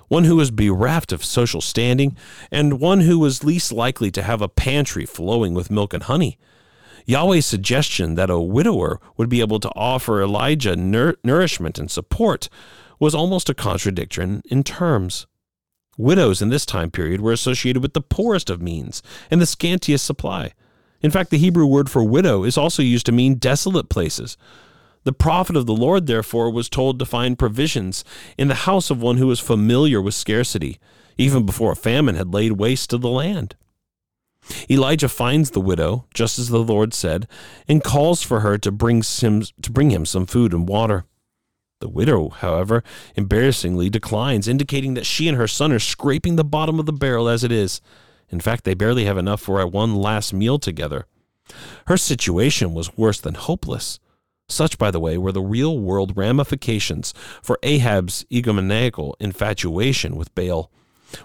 one 0.08 0.24
who 0.24 0.36
was 0.36 0.52
bereft 0.52 1.12
of 1.12 1.24
social 1.24 1.62
standing, 1.62 2.16
and 2.52 2.80
one 2.80 3.02
who 3.02 3.20
was 3.20 3.44
least 3.44 3.72
likely 3.72 4.12
to 4.12 4.24
have 4.24 4.42
a 4.42 4.50
pantry 4.50 5.06
flowing 5.06 5.54
with 5.54 5.72
milk 5.72 5.94
and 5.94 6.04
honey. 6.04 6.38
Yahweh's 7.06 7.46
suggestion 7.46 8.16
that 8.16 8.30
a 8.30 8.40
widower 8.40 9.00
would 9.16 9.30
be 9.30 9.40
able 9.40 9.60
to 9.60 9.72
offer 9.76 10.22
Elijah 10.22 10.76
nour- 10.76 11.16
nourishment 11.24 11.80
and 11.80 11.90
support 11.90 12.50
was 13.00 13.16
almost 13.16 13.50
a 13.50 13.54
contradiction 13.54 14.42
in 14.50 14.64
terms. 14.64 15.26
Widows 15.98 16.42
in 16.42 16.50
this 16.50 16.66
time 16.66 16.92
period 16.92 17.22
were 17.22 17.32
associated 17.32 17.82
with 17.82 17.94
the 17.94 18.02
poorest 18.02 18.50
of 18.50 18.62
means 18.62 19.02
and 19.32 19.42
the 19.42 19.46
scantiest 19.46 20.02
supply. 20.02 20.54
In 21.02 21.12
fact, 21.12 21.30
the 21.30 21.38
Hebrew 21.38 21.66
word 21.66 21.90
for 21.90 22.04
widow 22.04 22.44
is 22.44 22.58
also 22.58 22.82
used 22.82 23.06
to 23.06 23.12
mean 23.12 23.36
desolate 23.36 23.90
places. 23.90 24.38
The 25.04 25.14
prophet 25.14 25.56
of 25.56 25.66
the 25.66 25.74
Lord, 25.74 26.08
therefore, 26.08 26.50
was 26.52 26.70
told 26.70 27.00
to 27.00 27.06
find 27.06 27.40
provisions 27.40 28.04
in 28.38 28.48
the 28.48 28.56
house 28.56 28.90
of 28.90 29.02
one 29.02 29.18
who 29.18 29.28
was 29.28 29.40
familiar 29.40 30.02
with 30.02 30.14
scarcity, 30.14 30.80
even 31.18 31.46
before 31.46 31.72
a 31.72 31.78
famine 31.78 32.16
had 32.16 32.34
laid 32.34 32.54
waste 32.54 32.90
to 32.90 32.98
the 32.98 33.10
land. 33.10 33.56
Elijah 34.70 35.10
finds 35.10 35.52
the 35.52 35.62
widow, 35.62 36.06
just 36.14 36.40
as 36.40 36.50
the 36.50 36.60
Lord 36.60 36.94
said, 36.94 37.28
and 37.68 37.84
calls 37.84 38.22
for 38.24 38.42
her 38.42 38.58
to 38.58 38.72
bring 38.72 39.02
him, 39.02 39.44
to 39.62 39.72
bring 39.72 39.92
him 39.92 40.06
some 40.06 40.26
food 40.26 40.54
and 40.54 40.68
water. 40.68 41.06
The 41.80 41.90
widow, 41.90 42.30
however, 42.30 42.84
embarrassingly 43.16 43.90
declines, 43.90 44.48
indicating 44.48 44.96
that 44.96 45.06
she 45.06 45.28
and 45.28 45.38
her 45.38 45.48
son 45.48 45.72
are 45.72 45.80
scraping 45.80 46.36
the 46.36 46.44
bottom 46.44 46.80
of 46.80 46.86
the 46.86 46.94
barrel 46.94 47.30
as 47.30 47.44
it 47.44 47.52
is. 47.52 47.82
In 48.30 48.40
fact, 48.40 48.64
they 48.64 48.74
barely 48.74 49.06
have 49.06 49.18
enough 49.18 49.42
for 49.42 49.66
one 49.68 49.96
last 49.96 50.34
meal 50.34 50.60
together. 50.60 51.06
Her 51.86 51.98
situation 51.98 52.74
was 52.74 52.98
worse 52.98 53.22
than 53.22 53.36
hopeless. 53.36 54.00
Such, 54.50 54.78
by 54.78 54.92
the 54.92 55.00
way, 55.00 55.18
were 55.18 55.32
the 55.32 55.42
real 55.42 55.78
world 55.78 56.16
ramifications 56.16 57.14
for 57.42 57.60
Ahab's 57.64 58.26
egomaniacal 58.32 59.14
infatuation 59.20 60.16
with 60.16 60.34
Baal, 60.36 60.72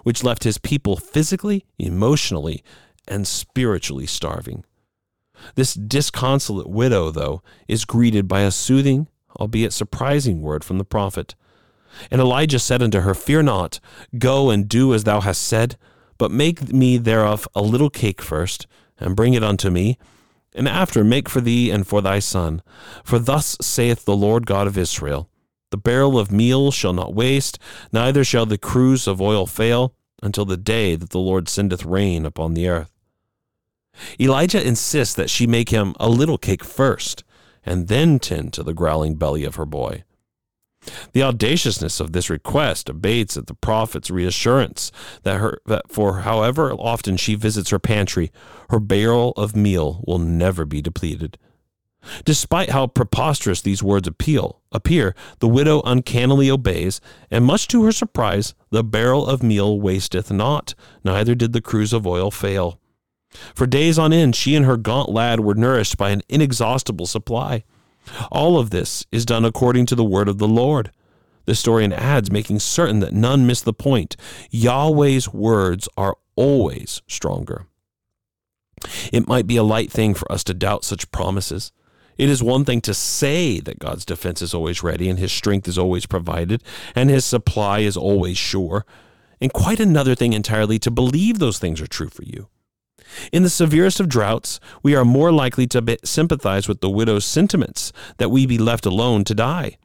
which 0.03 0.23
left 0.23 0.43
his 0.43 0.57
people 0.57 0.97
physically, 0.97 1.65
emotionally, 1.77 2.63
and 3.07 3.27
spiritually 3.27 4.05
starving. 4.05 4.65
This 5.55 5.73
disconsolate 5.73 6.69
widow, 6.69 7.11
though, 7.11 7.41
is 7.67 7.85
greeted 7.85 8.27
by 8.27 8.41
a 8.41 8.51
soothing, 8.51 9.07
albeit 9.39 9.73
surprising 9.73 10.41
word 10.41 10.63
from 10.63 10.77
the 10.77 10.85
prophet. 10.85 11.35
And 12.11 12.19
Elijah 12.19 12.59
said 12.59 12.81
unto 12.81 13.01
her, 13.01 13.13
Fear 13.13 13.43
not, 13.43 13.79
go 14.17 14.49
and 14.49 14.67
do 14.67 14.93
as 14.93 15.03
thou 15.03 15.21
hast 15.21 15.41
said, 15.43 15.77
but 16.17 16.31
make 16.31 16.71
me 16.71 16.97
thereof 16.97 17.47
a 17.55 17.61
little 17.61 17.89
cake 17.89 18.21
first, 18.21 18.67
and 18.99 19.15
bring 19.15 19.33
it 19.33 19.43
unto 19.43 19.69
me, 19.69 19.97
and 20.55 20.67
after 20.67 21.03
make 21.03 21.29
for 21.29 21.41
thee 21.41 21.69
and 21.71 21.87
for 21.87 22.01
thy 22.01 22.19
son. 22.19 22.61
For 23.03 23.19
thus 23.19 23.57
saith 23.61 24.05
the 24.05 24.15
Lord 24.15 24.45
God 24.45 24.67
of 24.67 24.77
Israel 24.77 25.29
The 25.71 25.77
barrel 25.77 26.19
of 26.19 26.31
meal 26.31 26.71
shall 26.71 26.93
not 26.93 27.15
waste, 27.15 27.59
neither 27.91 28.23
shall 28.23 28.45
the 28.45 28.57
cruse 28.57 29.07
of 29.07 29.21
oil 29.21 29.45
fail, 29.45 29.95
until 30.21 30.45
the 30.45 30.57
day 30.57 30.95
that 30.95 31.09
the 31.09 31.19
Lord 31.19 31.49
sendeth 31.49 31.85
rain 31.85 32.25
upon 32.25 32.53
the 32.53 32.67
earth. 32.67 32.91
Elijah 34.19 34.65
insists 34.65 35.13
that 35.15 35.29
she 35.29 35.45
make 35.45 35.69
him 35.69 35.93
a 35.99 36.09
little 36.09 36.37
cake 36.37 36.63
first, 36.63 37.23
and 37.65 37.87
then 37.87 38.19
tend 38.19 38.53
to 38.53 38.63
the 38.63 38.73
growling 38.73 39.15
belly 39.15 39.43
of 39.43 39.55
her 39.55 39.65
boy. 39.65 40.03
The 41.13 41.23
audaciousness 41.23 41.99
of 41.99 42.11
this 42.11 42.29
request 42.29 42.89
abates 42.89 43.37
at 43.37 43.47
the 43.47 43.53
prophet's 43.53 44.11
reassurance 44.11 44.91
that, 45.23 45.39
her, 45.39 45.59
that 45.65 45.89
for 45.89 46.21
however 46.21 46.73
often 46.73 47.17
she 47.17 47.35
visits 47.35 47.69
her 47.69 47.79
pantry, 47.79 48.31
her 48.69 48.79
barrel 48.79 49.31
of 49.37 49.55
meal 49.55 50.03
will 50.05 50.19
never 50.19 50.65
be 50.65 50.81
depleted. 50.81 51.37
Despite 52.25 52.71
how 52.71 52.87
preposterous 52.87 53.61
these 53.61 53.81
words 53.81 54.07
appeal, 54.07 54.61
appear, 54.71 55.15
the 55.39 55.47
widow 55.47 55.81
uncannily 55.85 56.49
obeys, 56.51 56.99
and 57.31 57.45
much 57.45 57.67
to 57.69 57.83
her 57.85 57.93
surprise, 57.93 58.53
the 58.71 58.83
barrel 58.83 59.25
of 59.25 59.41
meal 59.41 59.79
wasteth 59.79 60.31
not, 60.31 60.75
neither 61.03 61.33
did 61.33 61.53
the 61.53 61.61
cruse 61.61 61.93
of 61.93 62.05
oil 62.05 62.29
fail. 62.29 62.79
For 63.55 63.65
days 63.65 63.97
on 63.97 64.13
end, 64.13 64.35
she 64.35 64.55
and 64.55 64.65
her 64.65 64.77
gaunt 64.77 65.09
lad 65.09 65.39
were 65.39 65.55
nourished 65.55 65.97
by 65.97 66.11
an 66.11 66.21
inexhaustible 66.29 67.07
supply. 67.07 67.63
All 68.31 68.57
of 68.57 68.69
this 68.69 69.05
is 69.11 69.25
done 69.25 69.45
according 69.45 69.85
to 69.87 69.95
the 69.95 70.03
word 70.03 70.27
of 70.27 70.37
the 70.37 70.47
Lord. 70.47 70.91
The 71.45 71.51
historian 71.51 71.91
adds, 71.91 72.31
making 72.31 72.59
certain 72.59 72.99
that 72.99 73.13
none 73.13 73.45
miss 73.45 73.61
the 73.61 73.73
point 73.73 74.15
Yahweh's 74.49 75.33
words 75.33 75.89
are 75.97 76.15
always 76.35 77.01
stronger. 77.07 77.65
It 79.11 79.27
might 79.27 79.47
be 79.47 79.57
a 79.57 79.63
light 79.63 79.91
thing 79.91 80.13
for 80.13 80.29
us 80.31 80.43
to 80.45 80.53
doubt 80.53 80.83
such 80.83 81.11
promises. 81.11 81.71
It 82.17 82.29
is 82.29 82.43
one 82.43 82.63
thing 82.63 82.81
to 82.81 82.93
say 82.93 83.59
that 83.59 83.79
God's 83.79 84.05
defense 84.05 84.41
is 84.41 84.53
always 84.53 84.83
ready 84.83 85.09
and 85.09 85.17
his 85.17 85.31
strength 85.31 85.67
is 85.67 85.77
always 85.77 86.05
provided 86.05 86.63
and 86.95 87.09
his 87.09 87.25
supply 87.25 87.79
is 87.79 87.97
always 87.97 88.37
sure, 88.37 88.85
and 89.41 89.51
quite 89.51 89.79
another 89.79 90.15
thing 90.15 90.33
entirely 90.33 90.79
to 90.79 90.91
believe 90.91 91.39
those 91.39 91.59
things 91.59 91.81
are 91.81 91.87
true 91.87 92.09
for 92.09 92.23
you. 92.23 92.47
In 93.31 93.43
the 93.43 93.49
severest 93.49 93.99
of 93.99 94.09
droughts, 94.09 94.59
we 94.81 94.95
are 94.95 95.05
more 95.05 95.31
likely 95.31 95.67
to 95.67 95.97
sympathize 96.03 96.67
with 96.67 96.81
the 96.81 96.89
widow's 96.89 97.25
sentiments 97.25 97.91
that 98.17 98.29
we 98.29 98.45
be 98.45 98.57
left 98.57 98.85
alone 98.85 99.23
to 99.25 99.35
die. 99.35 99.77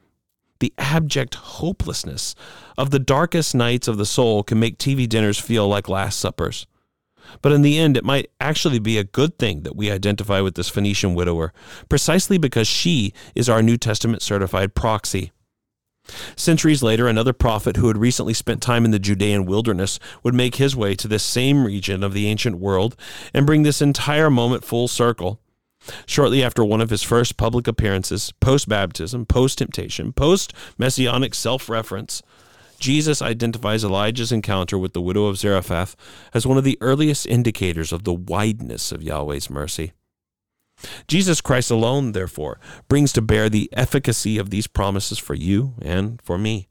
The 0.59 0.73
abject 0.77 1.35
hopelessness 1.35 2.35
of 2.77 2.89
the 2.89 2.99
darkest 2.99 3.55
nights 3.55 3.87
of 3.87 3.97
the 3.97 4.05
soul 4.05 4.43
can 4.43 4.59
make 4.59 4.77
TV 4.77 5.07
dinners 5.07 5.39
feel 5.39 5.67
like 5.67 5.87
last 5.87 6.19
suppers. 6.19 6.67
But 7.41 7.51
in 7.51 7.61
the 7.61 7.77
end, 7.77 7.95
it 7.95 8.03
might 8.03 8.31
actually 8.39 8.79
be 8.79 8.97
a 8.97 9.03
good 9.03 9.37
thing 9.37 9.61
that 9.63 9.75
we 9.75 9.91
identify 9.91 10.41
with 10.41 10.55
this 10.55 10.69
Phoenician 10.69 11.13
widower, 11.13 11.53
precisely 11.87 12.37
because 12.37 12.67
she 12.67 13.13
is 13.35 13.47
our 13.47 13.61
New 13.61 13.77
Testament 13.77 14.21
certified 14.21 14.73
proxy. 14.75 15.31
Centuries 16.35 16.83
later, 16.83 17.07
another 17.07 17.33
prophet 17.33 17.77
who 17.77 17.87
had 17.87 17.97
recently 17.97 18.33
spent 18.33 18.61
time 18.61 18.85
in 18.85 18.91
the 18.91 18.99
Judean 18.99 19.45
wilderness 19.45 19.99
would 20.23 20.33
make 20.33 20.55
his 20.55 20.75
way 20.75 20.95
to 20.95 21.07
this 21.07 21.23
same 21.23 21.65
region 21.65 22.03
of 22.03 22.13
the 22.13 22.27
ancient 22.27 22.57
world 22.57 22.95
and 23.33 23.45
bring 23.45 23.63
this 23.63 23.81
entire 23.81 24.29
moment 24.29 24.63
full 24.63 24.87
circle. 24.87 25.39
Shortly 26.05 26.43
after 26.43 26.63
one 26.63 26.81
of 26.81 26.89
his 26.89 27.03
first 27.03 27.37
public 27.37 27.67
appearances, 27.67 28.33
post 28.39 28.67
baptism, 28.67 29.25
post 29.25 29.57
temptation, 29.59 30.11
post 30.11 30.53
messianic 30.77 31.33
self 31.33 31.69
reference, 31.69 32.21
Jesus 32.79 33.21
identifies 33.21 33.83
Elijah's 33.83 34.31
encounter 34.31 34.77
with 34.77 34.93
the 34.93 35.01
widow 35.01 35.25
of 35.25 35.37
Zarephath 35.37 35.95
as 36.33 36.47
one 36.47 36.57
of 36.57 36.63
the 36.63 36.77
earliest 36.81 37.25
indicators 37.25 37.91
of 37.91 38.03
the 38.03 38.13
wideness 38.13 38.91
of 38.91 39.03
Yahweh's 39.03 39.49
mercy. 39.49 39.93
Jesus 41.07 41.41
Christ 41.41 41.71
alone, 41.71 42.13
therefore, 42.13 42.59
brings 42.87 43.11
to 43.13 43.21
bear 43.21 43.49
the 43.49 43.69
efficacy 43.73 44.37
of 44.37 44.49
these 44.49 44.67
promises 44.67 45.17
for 45.17 45.33
you 45.33 45.73
and 45.81 46.21
for 46.21 46.37
me. 46.37 46.67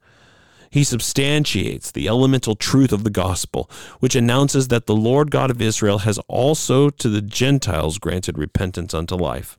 He 0.71 0.83
substantiates 0.83 1.91
the 1.91 2.07
elemental 2.07 2.55
truth 2.55 2.91
of 2.91 3.03
the 3.03 3.09
gospel, 3.09 3.69
which 3.99 4.15
announces 4.15 4.67
that 4.67 4.85
the 4.85 4.95
Lord 4.95 5.31
God 5.31 5.49
of 5.49 5.61
Israel 5.61 5.99
has 5.99 6.19
also 6.27 6.89
to 6.91 7.09
the 7.09 7.21
Gentiles 7.21 7.97
granted 7.97 8.37
repentance 8.37 8.93
unto 8.93 9.15
life. 9.15 9.57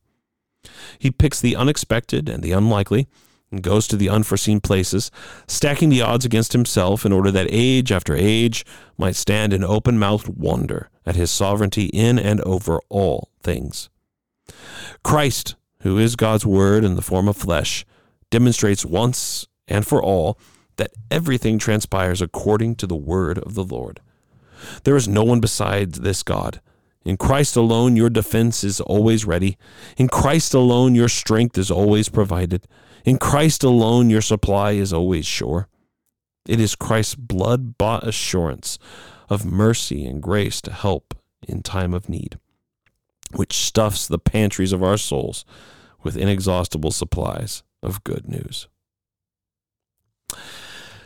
He 0.99 1.11
picks 1.11 1.41
the 1.41 1.57
unexpected 1.57 2.29
and 2.29 2.43
the 2.43 2.53
unlikely 2.53 3.09
and 3.51 3.63
goes 3.63 3.89
to 3.89 3.97
the 3.97 4.09
unforeseen 4.09 4.61
places, 4.61 5.11
stacking 5.49 5.89
the 5.89 6.03
odds 6.03 6.25
against 6.25 6.53
himself 6.53 7.05
in 7.05 7.13
order 7.13 7.33
that 7.33 7.49
age 7.51 7.91
after 7.91 8.15
age 8.15 8.65
might 8.97 9.17
stand 9.17 9.53
in 9.53 9.65
open 9.65 9.99
mouthed 9.99 10.29
wonder 10.29 10.91
at 11.05 11.17
his 11.17 11.31
sovereignty 11.31 11.87
in 11.87 12.19
and 12.19 12.41
over 12.43 12.81
all 12.89 13.31
things. 13.43 13.91
Christ, 15.03 15.57
who 15.83 15.99
is 15.99 16.17
God's 16.17 16.47
Word 16.47 16.85
in 16.85 16.97
the 16.97 17.03
form 17.03 17.29
of 17.29 17.37
flesh, 17.37 17.85
demonstrates 18.31 18.85
once 18.85 19.47
and 19.67 19.87
for 19.87 20.03
all 20.03 20.39
that 20.77 20.93
everything 21.11 21.59
transpires 21.59 22.23
according 22.23 22.77
to 22.77 22.87
the 22.87 22.97
Word 22.97 23.39
of 23.39 23.55
the 23.55 23.65
Lord. 23.65 24.01
There 24.85 24.97
is 24.97 25.09
no 25.09 25.25
one 25.25 25.41
besides 25.41 26.01
this 26.01 26.23
God. 26.23 26.61
In 27.05 27.17
Christ 27.17 27.57
alone, 27.57 27.97
your 27.97 28.11
defense 28.11 28.63
is 28.63 28.81
always 28.81 29.25
ready. 29.25 29.57
In 29.97 30.09
Christ 30.09 30.53
alone, 30.53 30.95
your 30.95 31.09
strength 31.09 31.57
is 31.57 31.71
always 31.71 32.09
provided. 32.09 32.67
In 33.05 33.19
Christ 33.19 33.65
alone, 33.65 34.11
your 34.11 34.21
supply 34.21 34.73
is 34.73 34.93
always 34.93 35.25
sure. 35.27 35.69
It 36.47 36.61
is 36.61 36.75
Christ's 36.75 37.15
blood 37.15 37.79
bought 37.79 38.07
assurance 38.07 38.79
of 39.31 39.47
mercy 39.47 40.05
and 40.05 40.23
grace 40.23 40.61
to 40.63 40.73
help 40.73 41.15
in 41.47 41.63
time 41.63 41.95
of 41.95 42.09
need. 42.09 42.39
Which 43.33 43.55
stuffs 43.55 44.07
the 44.07 44.19
pantries 44.19 44.73
of 44.73 44.83
our 44.83 44.97
souls 44.97 45.45
with 46.03 46.17
inexhaustible 46.17 46.91
supplies 46.91 47.63
of 47.83 48.05
good 48.05 48.29
news. 48.29 48.69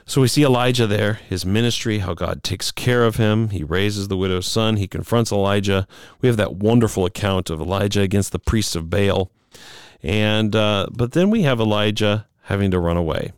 So 0.06 0.20
we 0.20 0.28
see 0.28 0.44
Elijah 0.44 0.86
there, 0.86 1.14
his 1.14 1.46
ministry, 1.46 1.98
how 1.98 2.12
God 2.12 2.42
takes 2.42 2.70
care 2.70 3.04
of 3.04 3.16
him. 3.16 3.48
He 3.48 3.64
raises 3.64 4.08
the 4.08 4.18
widow's 4.18 4.46
son. 4.46 4.76
He 4.76 4.86
confronts 4.86 5.32
Elijah. 5.32 5.86
We 6.20 6.28
have 6.28 6.36
that 6.36 6.56
wonderful 6.56 7.06
account 7.06 7.48
of 7.48 7.60
Elijah 7.60 8.02
against 8.02 8.32
the 8.32 8.38
priests 8.38 8.76
of 8.76 8.90
Baal. 8.90 9.30
And 10.02 10.54
uh, 10.54 10.88
but 10.92 11.12
then 11.12 11.30
we 11.30 11.42
have 11.42 11.58
Elijah 11.58 12.26
having 12.42 12.70
to 12.72 12.78
run 12.78 12.98
away. 12.98 13.32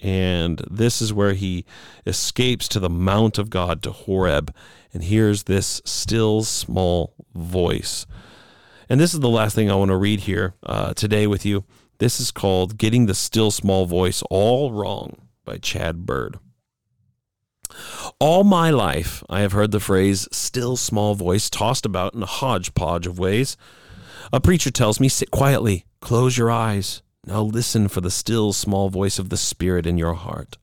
And 0.00 0.62
this 0.70 1.02
is 1.02 1.12
where 1.12 1.34
he 1.34 1.64
escapes 2.06 2.68
to 2.68 2.80
the 2.80 2.90
mount 2.90 3.38
of 3.38 3.50
God 3.50 3.82
to 3.82 3.90
Horeb 3.90 4.54
and 4.92 5.02
hears 5.02 5.44
this 5.44 5.82
still 5.84 6.44
small 6.44 7.14
voice. 7.34 8.06
And 8.88 9.00
this 9.00 9.12
is 9.12 9.20
the 9.20 9.28
last 9.28 9.54
thing 9.54 9.70
I 9.70 9.74
want 9.74 9.90
to 9.90 9.96
read 9.96 10.20
here 10.20 10.54
uh, 10.62 10.94
today 10.94 11.26
with 11.26 11.44
you. 11.44 11.64
This 11.98 12.20
is 12.20 12.30
called 12.30 12.78
Getting 12.78 13.06
the 13.06 13.14
Still 13.14 13.50
Small 13.50 13.86
Voice 13.86 14.22
All 14.30 14.72
Wrong 14.72 15.28
by 15.44 15.58
Chad 15.58 16.06
Bird. 16.06 16.38
All 18.20 18.44
my 18.44 18.70
life, 18.70 19.22
I 19.28 19.40
have 19.40 19.52
heard 19.52 19.72
the 19.72 19.80
phrase 19.80 20.28
still 20.32 20.76
small 20.76 21.14
voice 21.14 21.50
tossed 21.50 21.84
about 21.84 22.14
in 22.14 22.22
a 22.22 22.26
hodgepodge 22.26 23.06
of 23.06 23.18
ways. 23.18 23.56
A 24.32 24.40
preacher 24.40 24.70
tells 24.70 25.00
me, 25.00 25.08
sit 25.08 25.30
quietly, 25.30 25.84
close 26.00 26.38
your 26.38 26.50
eyes, 26.50 27.02
now 27.28 27.42
listen 27.42 27.88
for 27.88 28.00
the 28.00 28.10
still 28.10 28.54
small 28.54 28.88
voice 28.88 29.18
of 29.18 29.28
the 29.28 29.36
Spirit 29.36 29.86
in 29.86 29.98
your 29.98 30.14
heart. 30.14 30.56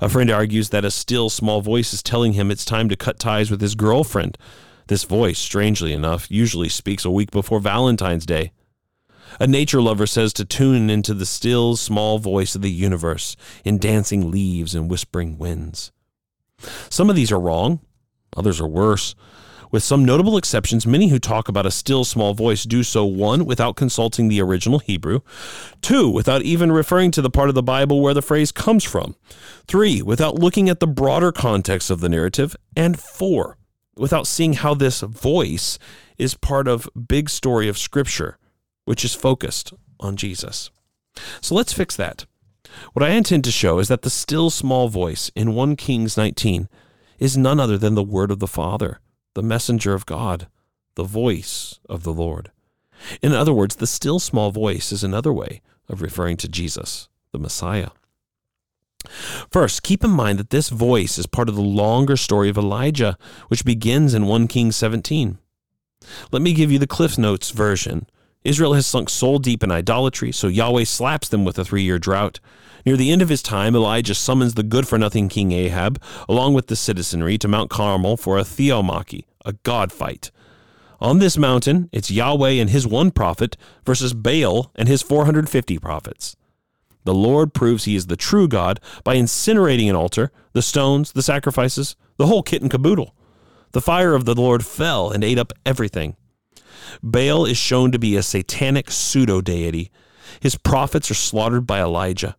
A 0.00 0.08
friend 0.08 0.30
argues 0.30 0.70
that 0.70 0.84
a 0.84 0.90
still 0.90 1.28
small 1.28 1.62
voice 1.62 1.92
is 1.92 2.00
telling 2.00 2.34
him 2.34 2.50
it's 2.50 2.64
time 2.64 2.88
to 2.88 2.96
cut 2.96 3.18
ties 3.18 3.50
with 3.50 3.60
his 3.60 3.74
girlfriend. 3.74 4.38
This 4.86 5.02
voice, 5.02 5.38
strangely 5.38 5.92
enough, 5.92 6.30
usually 6.30 6.68
speaks 6.68 7.04
a 7.04 7.10
week 7.10 7.32
before 7.32 7.58
Valentine's 7.58 8.24
Day. 8.24 8.52
A 9.40 9.48
nature 9.48 9.82
lover 9.82 10.06
says 10.06 10.32
to 10.34 10.44
tune 10.44 10.90
into 10.90 11.12
the 11.12 11.26
still 11.26 11.74
small 11.74 12.20
voice 12.20 12.54
of 12.54 12.62
the 12.62 12.70
universe 12.70 13.34
in 13.64 13.78
dancing 13.78 14.30
leaves 14.30 14.76
and 14.76 14.88
whispering 14.88 15.38
winds. 15.38 15.90
Some 16.88 17.10
of 17.10 17.16
these 17.16 17.32
are 17.32 17.40
wrong, 17.40 17.80
others 18.36 18.60
are 18.60 18.68
worse. 18.68 19.16
With 19.74 19.82
some 19.82 20.04
notable 20.04 20.36
exceptions, 20.36 20.86
many 20.86 21.08
who 21.08 21.18
talk 21.18 21.48
about 21.48 21.66
a 21.66 21.70
still 21.72 22.04
small 22.04 22.32
voice 22.32 22.62
do 22.62 22.84
so 22.84 23.04
one, 23.04 23.44
without 23.44 23.74
consulting 23.74 24.28
the 24.28 24.40
original 24.40 24.78
Hebrew, 24.78 25.22
two, 25.82 26.08
without 26.08 26.42
even 26.42 26.70
referring 26.70 27.10
to 27.10 27.20
the 27.20 27.28
part 27.28 27.48
of 27.48 27.56
the 27.56 27.60
Bible 27.64 28.00
where 28.00 28.14
the 28.14 28.22
phrase 28.22 28.52
comes 28.52 28.84
from, 28.84 29.16
three, 29.66 30.00
without 30.00 30.36
looking 30.36 30.68
at 30.68 30.78
the 30.78 30.86
broader 30.86 31.32
context 31.32 31.90
of 31.90 31.98
the 31.98 32.08
narrative, 32.08 32.54
and 32.76 33.00
four, 33.00 33.58
without 33.96 34.28
seeing 34.28 34.52
how 34.52 34.74
this 34.74 35.00
voice 35.00 35.76
is 36.18 36.36
part 36.36 36.68
of 36.68 36.88
big 37.08 37.28
story 37.28 37.66
of 37.68 37.76
scripture, 37.76 38.38
which 38.84 39.04
is 39.04 39.12
focused 39.12 39.72
on 39.98 40.14
Jesus. 40.14 40.70
So 41.40 41.56
let's 41.56 41.72
fix 41.72 41.96
that. 41.96 42.26
What 42.92 43.02
I 43.02 43.08
intend 43.08 43.42
to 43.42 43.50
show 43.50 43.80
is 43.80 43.88
that 43.88 44.02
the 44.02 44.08
still 44.08 44.50
small 44.50 44.86
voice 44.86 45.32
in 45.34 45.52
1 45.52 45.74
Kings 45.74 46.16
19 46.16 46.68
is 47.18 47.36
none 47.36 47.58
other 47.58 47.76
than 47.76 47.96
the 47.96 48.04
word 48.04 48.30
of 48.30 48.38
the 48.38 48.46
Father 48.46 49.00
the 49.34 49.42
messenger 49.42 49.94
of 49.94 50.06
God, 50.06 50.48
the 50.94 51.04
voice 51.04 51.78
of 51.88 52.02
the 52.02 52.12
Lord. 52.12 52.50
In 53.20 53.32
other 53.32 53.52
words, 53.52 53.76
the 53.76 53.86
still 53.86 54.18
small 54.18 54.50
voice 54.50 54.92
is 54.92 55.04
another 55.04 55.32
way 55.32 55.60
of 55.88 56.00
referring 56.00 56.36
to 56.38 56.48
Jesus, 56.48 57.08
the 57.32 57.38
Messiah. 57.38 57.90
First, 59.50 59.82
keep 59.82 60.02
in 60.02 60.10
mind 60.10 60.38
that 60.38 60.50
this 60.50 60.70
voice 60.70 61.18
is 61.18 61.26
part 61.26 61.48
of 61.48 61.56
the 61.56 61.62
longer 61.62 62.16
story 62.16 62.48
of 62.48 62.56
Elijah, 62.56 63.18
which 63.48 63.64
begins 63.64 64.14
in 64.14 64.26
1 64.26 64.48
Kings 64.48 64.76
17. 64.76 65.38
Let 66.32 66.42
me 66.42 66.54
give 66.54 66.72
you 66.72 66.78
the 66.78 66.86
Cliff 66.86 67.18
Notes 67.18 67.50
version. 67.50 68.06
Israel 68.44 68.74
has 68.74 68.86
sunk 68.86 69.08
soul 69.08 69.38
deep 69.38 69.62
in 69.62 69.70
idolatry, 69.70 70.32
so 70.32 70.48
Yahweh 70.48 70.84
slaps 70.84 71.28
them 71.28 71.44
with 71.44 71.58
a 71.58 71.64
three 71.64 71.82
year 71.82 71.98
drought. 71.98 72.40
Near 72.86 72.96
the 72.96 73.10
end 73.10 73.22
of 73.22 73.30
his 73.30 73.42
time, 73.42 73.74
Elijah 73.74 74.14
summons 74.14 74.54
the 74.54 74.62
good 74.62 74.86
for 74.86 74.98
nothing 74.98 75.28
King 75.28 75.52
Ahab, 75.52 76.00
along 76.28 76.54
with 76.54 76.66
the 76.66 76.76
citizenry, 76.76 77.38
to 77.38 77.48
Mount 77.48 77.70
Carmel 77.70 78.16
for 78.16 78.36
a 78.36 78.44
theomachy, 78.44 79.26
a 79.44 79.54
god 79.62 79.90
fight. 79.90 80.30
On 81.00 81.18
this 81.18 81.38
mountain, 81.38 81.88
it's 81.92 82.10
Yahweh 82.10 82.52
and 82.52 82.70
his 82.70 82.86
one 82.86 83.10
prophet 83.10 83.56
versus 83.84 84.12
Baal 84.12 84.70
and 84.74 84.88
his 84.88 85.02
450 85.02 85.78
prophets. 85.78 86.36
The 87.04 87.14
Lord 87.14 87.52
proves 87.52 87.84
he 87.84 87.96
is 87.96 88.06
the 88.06 88.16
true 88.16 88.48
God 88.48 88.80
by 89.02 89.16
incinerating 89.16 89.90
an 89.90 89.96
altar, 89.96 90.30
the 90.52 90.62
stones, 90.62 91.12
the 91.12 91.22
sacrifices, 91.22 91.96
the 92.16 92.26
whole 92.26 92.42
kit 92.42 92.62
and 92.62 92.70
caboodle. 92.70 93.14
The 93.72 93.82
fire 93.82 94.14
of 94.14 94.24
the 94.24 94.34
Lord 94.34 94.64
fell 94.64 95.10
and 95.10 95.24
ate 95.24 95.38
up 95.38 95.52
everything. 95.66 96.16
Baal 97.02 97.44
is 97.44 97.56
shown 97.56 97.92
to 97.92 97.98
be 97.98 98.16
a 98.16 98.22
satanic 98.22 98.90
pseudo 98.90 99.40
deity. 99.40 99.90
His 100.40 100.56
prophets 100.56 101.10
are 101.10 101.14
slaughtered 101.14 101.66
by 101.66 101.80
Elijah. 101.80 102.36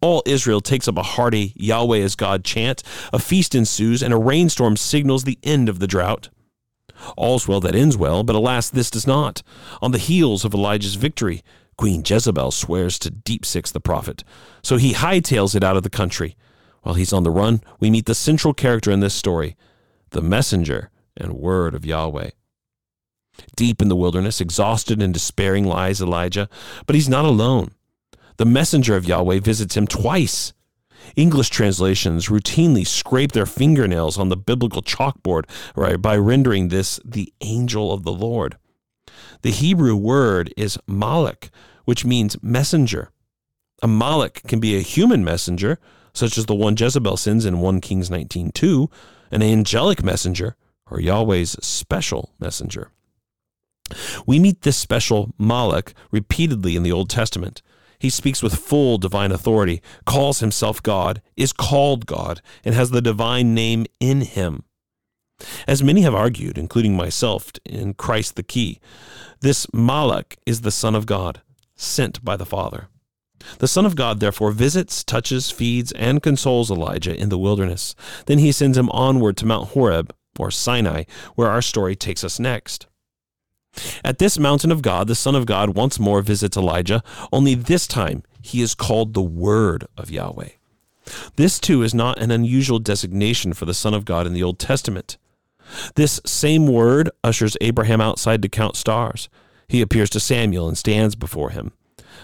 All 0.00 0.22
Israel 0.24 0.60
takes 0.60 0.88
up 0.88 0.96
a 0.96 1.02
hearty 1.02 1.52
Yahweh 1.56 1.98
is 1.98 2.14
God 2.14 2.44
chant. 2.44 2.82
A 3.12 3.18
feast 3.18 3.54
ensues, 3.54 4.02
and 4.02 4.14
a 4.14 4.18
rainstorm 4.18 4.76
signals 4.76 5.24
the 5.24 5.38
end 5.42 5.68
of 5.68 5.78
the 5.78 5.86
drought. 5.86 6.30
All's 7.16 7.48
well 7.48 7.60
that 7.60 7.74
ends 7.74 7.96
well, 7.96 8.22
but 8.22 8.36
alas, 8.36 8.70
this 8.70 8.90
does 8.90 9.06
not. 9.06 9.42
On 9.80 9.92
the 9.92 9.98
heels 9.98 10.44
of 10.44 10.54
Elijah's 10.54 10.96
victory, 10.96 11.42
Queen 11.76 12.02
Jezebel 12.04 12.50
swears 12.50 12.98
to 12.98 13.10
deep 13.10 13.44
six 13.44 13.70
the 13.70 13.80
prophet, 13.80 14.22
so 14.62 14.76
he 14.76 14.92
hightails 14.92 15.54
it 15.54 15.64
out 15.64 15.76
of 15.76 15.82
the 15.82 15.90
country. 15.90 16.36
While 16.82 16.94
he's 16.94 17.12
on 17.12 17.22
the 17.22 17.30
run, 17.30 17.62
we 17.78 17.90
meet 17.90 18.06
the 18.06 18.14
central 18.14 18.54
character 18.54 18.90
in 18.90 19.00
this 19.00 19.14
story, 19.14 19.56
the 20.10 20.22
messenger 20.22 20.90
and 21.16 21.34
word 21.34 21.74
of 21.74 21.86
Yahweh. 21.86 22.30
Deep 23.56 23.80
in 23.80 23.88
the 23.88 23.96
wilderness, 23.96 24.40
exhausted 24.40 25.00
and 25.02 25.14
despairing, 25.14 25.64
lies 25.64 26.02
Elijah, 26.02 26.48
but 26.86 26.94
he's 26.94 27.08
not 27.08 27.24
alone. 27.24 27.70
The 28.40 28.46
messenger 28.46 28.96
of 28.96 29.04
Yahweh 29.04 29.40
visits 29.40 29.76
him 29.76 29.86
twice. 29.86 30.54
English 31.14 31.50
translations 31.50 32.28
routinely 32.28 32.86
scrape 32.86 33.32
their 33.32 33.44
fingernails 33.44 34.16
on 34.16 34.30
the 34.30 34.36
biblical 34.36 34.80
chalkboard 34.80 35.44
right, 35.76 36.00
by 36.00 36.16
rendering 36.16 36.68
this 36.68 36.98
the 37.04 37.34
angel 37.42 37.92
of 37.92 38.02
the 38.02 38.14
Lord. 38.14 38.56
The 39.42 39.50
Hebrew 39.50 39.94
word 39.94 40.54
is 40.56 40.78
malak, 40.86 41.50
which 41.84 42.06
means 42.06 42.42
messenger. 42.42 43.10
A 43.82 43.86
malak 43.86 44.42
can 44.44 44.58
be 44.58 44.74
a 44.74 44.80
human 44.80 45.22
messenger, 45.22 45.78
such 46.14 46.38
as 46.38 46.46
the 46.46 46.54
one 46.54 46.76
Jezebel 46.78 47.18
sends 47.18 47.44
in 47.44 47.60
1 47.60 47.82
Kings 47.82 48.08
19:2, 48.08 48.90
an 49.30 49.42
angelic 49.42 50.02
messenger, 50.02 50.56
or 50.90 50.98
Yahweh's 50.98 51.58
special 51.60 52.30
messenger. 52.40 52.90
We 54.24 54.38
meet 54.38 54.62
this 54.62 54.78
special 54.78 55.34
malak 55.36 55.92
repeatedly 56.10 56.74
in 56.74 56.84
the 56.84 56.92
Old 56.92 57.10
Testament. 57.10 57.60
He 58.00 58.10
speaks 58.10 58.42
with 58.42 58.56
full 58.56 58.98
divine 58.98 59.30
authority, 59.30 59.82
calls 60.06 60.40
himself 60.40 60.82
God, 60.82 61.20
is 61.36 61.52
called 61.52 62.06
God, 62.06 62.40
and 62.64 62.74
has 62.74 62.90
the 62.90 63.02
divine 63.02 63.54
name 63.54 63.84
in 64.00 64.22
him. 64.22 64.64
As 65.68 65.82
many 65.82 66.00
have 66.00 66.14
argued, 66.14 66.58
including 66.58 66.96
myself 66.96 67.52
in 67.64 67.94
Christ 67.94 68.36
the 68.36 68.42
Key, 68.42 68.80
this 69.40 69.66
malak 69.72 70.38
is 70.46 70.62
the 70.62 70.70
Son 70.70 70.94
of 70.94 71.06
God, 71.06 71.42
sent 71.76 72.24
by 72.24 72.36
the 72.36 72.46
Father. 72.46 72.88
The 73.58 73.68
Son 73.68 73.86
of 73.86 73.96
God, 73.96 74.20
therefore, 74.20 74.50
visits, 74.50 75.04
touches, 75.04 75.50
feeds, 75.50 75.92
and 75.92 76.22
consoles 76.22 76.70
Elijah 76.70 77.14
in 77.14 77.28
the 77.28 77.38
wilderness. 77.38 77.94
Then 78.26 78.38
he 78.38 78.52
sends 78.52 78.76
him 78.76 78.90
onward 78.90 79.36
to 79.38 79.46
Mount 79.46 79.70
Horeb, 79.70 80.14
or 80.38 80.50
Sinai, 80.50 81.04
where 81.34 81.50
our 81.50 81.62
story 81.62 81.96
takes 81.96 82.24
us 82.24 82.38
next. 82.38 82.86
At 84.04 84.18
this 84.18 84.38
mountain 84.38 84.72
of 84.72 84.82
God, 84.82 85.06
the 85.06 85.14
Son 85.14 85.34
of 85.34 85.46
God 85.46 85.70
once 85.70 86.00
more 86.00 86.22
visits 86.22 86.56
Elijah, 86.56 87.02
only 87.32 87.54
this 87.54 87.86
time 87.86 88.22
he 88.42 88.62
is 88.62 88.74
called 88.74 89.14
the 89.14 89.22
Word 89.22 89.86
of 89.96 90.10
Yahweh. 90.10 90.50
This, 91.36 91.58
too, 91.58 91.82
is 91.82 91.94
not 91.94 92.18
an 92.18 92.30
unusual 92.30 92.78
designation 92.78 93.52
for 93.52 93.64
the 93.64 93.74
Son 93.74 93.94
of 93.94 94.04
God 94.04 94.26
in 94.26 94.32
the 94.32 94.42
Old 94.42 94.58
Testament. 94.58 95.18
This 95.94 96.20
same 96.26 96.66
word 96.66 97.10
ushers 97.22 97.56
Abraham 97.60 98.00
outside 98.00 98.42
to 98.42 98.48
count 98.48 98.76
stars. 98.76 99.28
He 99.68 99.80
appears 99.80 100.10
to 100.10 100.20
Samuel 100.20 100.68
and 100.68 100.76
stands 100.76 101.14
before 101.14 101.50
him. 101.50 101.72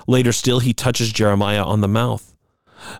Later 0.06 0.32
still, 0.32 0.60
he 0.60 0.72
touches 0.72 1.12
Jeremiah 1.12 1.64
on 1.64 1.80
the 1.80 1.88
mouth. 1.88 2.34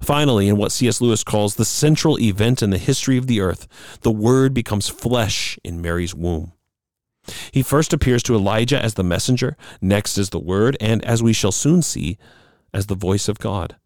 Finally, 0.01 0.49
in 0.49 0.57
what 0.57 0.73
C.S. 0.73 1.01
Lewis 1.01 1.23
calls 1.23 1.57
the 1.57 1.65
central 1.65 2.19
event 2.19 2.63
in 2.63 2.71
the 2.71 2.79
history 2.79 3.17
of 3.17 3.27
the 3.27 3.41
earth, 3.41 3.69
the 4.03 4.11
Word 4.11 4.55
becomes 4.55 4.89
flesh 4.89 5.59
in 5.63 5.83
Mary's 5.83 6.15
womb. 6.15 6.53
He 7.51 7.63
first 7.63 7.93
appears 7.93 8.23
to 8.25 8.35
Elijah 8.35 8.83
as 8.83 8.95
the 8.95 9.03
messenger, 9.03 9.57
next 9.81 10.19
as 10.19 10.31
the 10.31 10.39
Word, 10.39 10.77
and 10.81 11.05
as 11.05 11.23
we 11.23 11.33
shall 11.33 11.53
soon 11.53 11.83
see, 11.83 12.19
as 12.73 12.87
the 12.87 12.95
voice 12.95 13.29
of 13.29 13.39
God. 13.39 13.77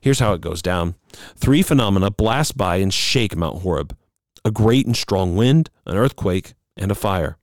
Here's 0.00 0.20
how 0.20 0.34
it 0.34 0.40
goes 0.40 0.62
down 0.62 0.94
three 1.36 1.62
phenomena 1.62 2.10
blast 2.10 2.56
by 2.56 2.76
and 2.76 2.92
shake 2.92 3.36
Mount 3.36 3.62
Horeb 3.62 3.96
a 4.44 4.50
great 4.50 4.86
and 4.86 4.96
strong 4.96 5.36
wind, 5.36 5.70
an 5.86 5.96
earthquake, 5.96 6.54
and 6.76 6.90
a 6.90 6.94
fire. 6.94 7.38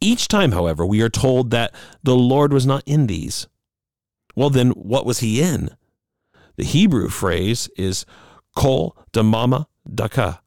Each 0.00 0.26
time, 0.28 0.52
however, 0.52 0.86
we 0.86 1.02
are 1.02 1.10
told 1.10 1.50
that 1.50 1.74
the 2.02 2.16
Lord 2.16 2.52
was 2.52 2.64
not 2.64 2.82
in 2.86 3.06
these. 3.06 3.46
Well, 4.34 4.50
then, 4.50 4.70
what 4.70 5.04
was 5.04 5.18
he 5.18 5.42
in? 5.42 5.70
The 6.56 6.64
Hebrew 6.64 7.08
phrase 7.08 7.68
is 7.76 8.06
kol 8.56 8.96
damama 9.12 9.66
daka. 9.92 10.40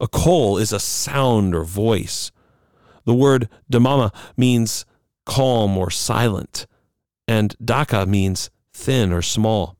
A 0.00 0.08
kol 0.08 0.56
is 0.56 0.72
a 0.72 0.80
sound 0.80 1.54
or 1.54 1.64
voice. 1.64 2.32
The 3.04 3.14
word 3.14 3.48
damama 3.70 4.14
means 4.36 4.84
calm 5.26 5.76
or 5.76 5.90
silent, 5.90 6.66
and 7.26 7.54
daka 7.62 8.06
means 8.06 8.50
thin 8.72 9.12
or 9.12 9.22
small. 9.22 9.76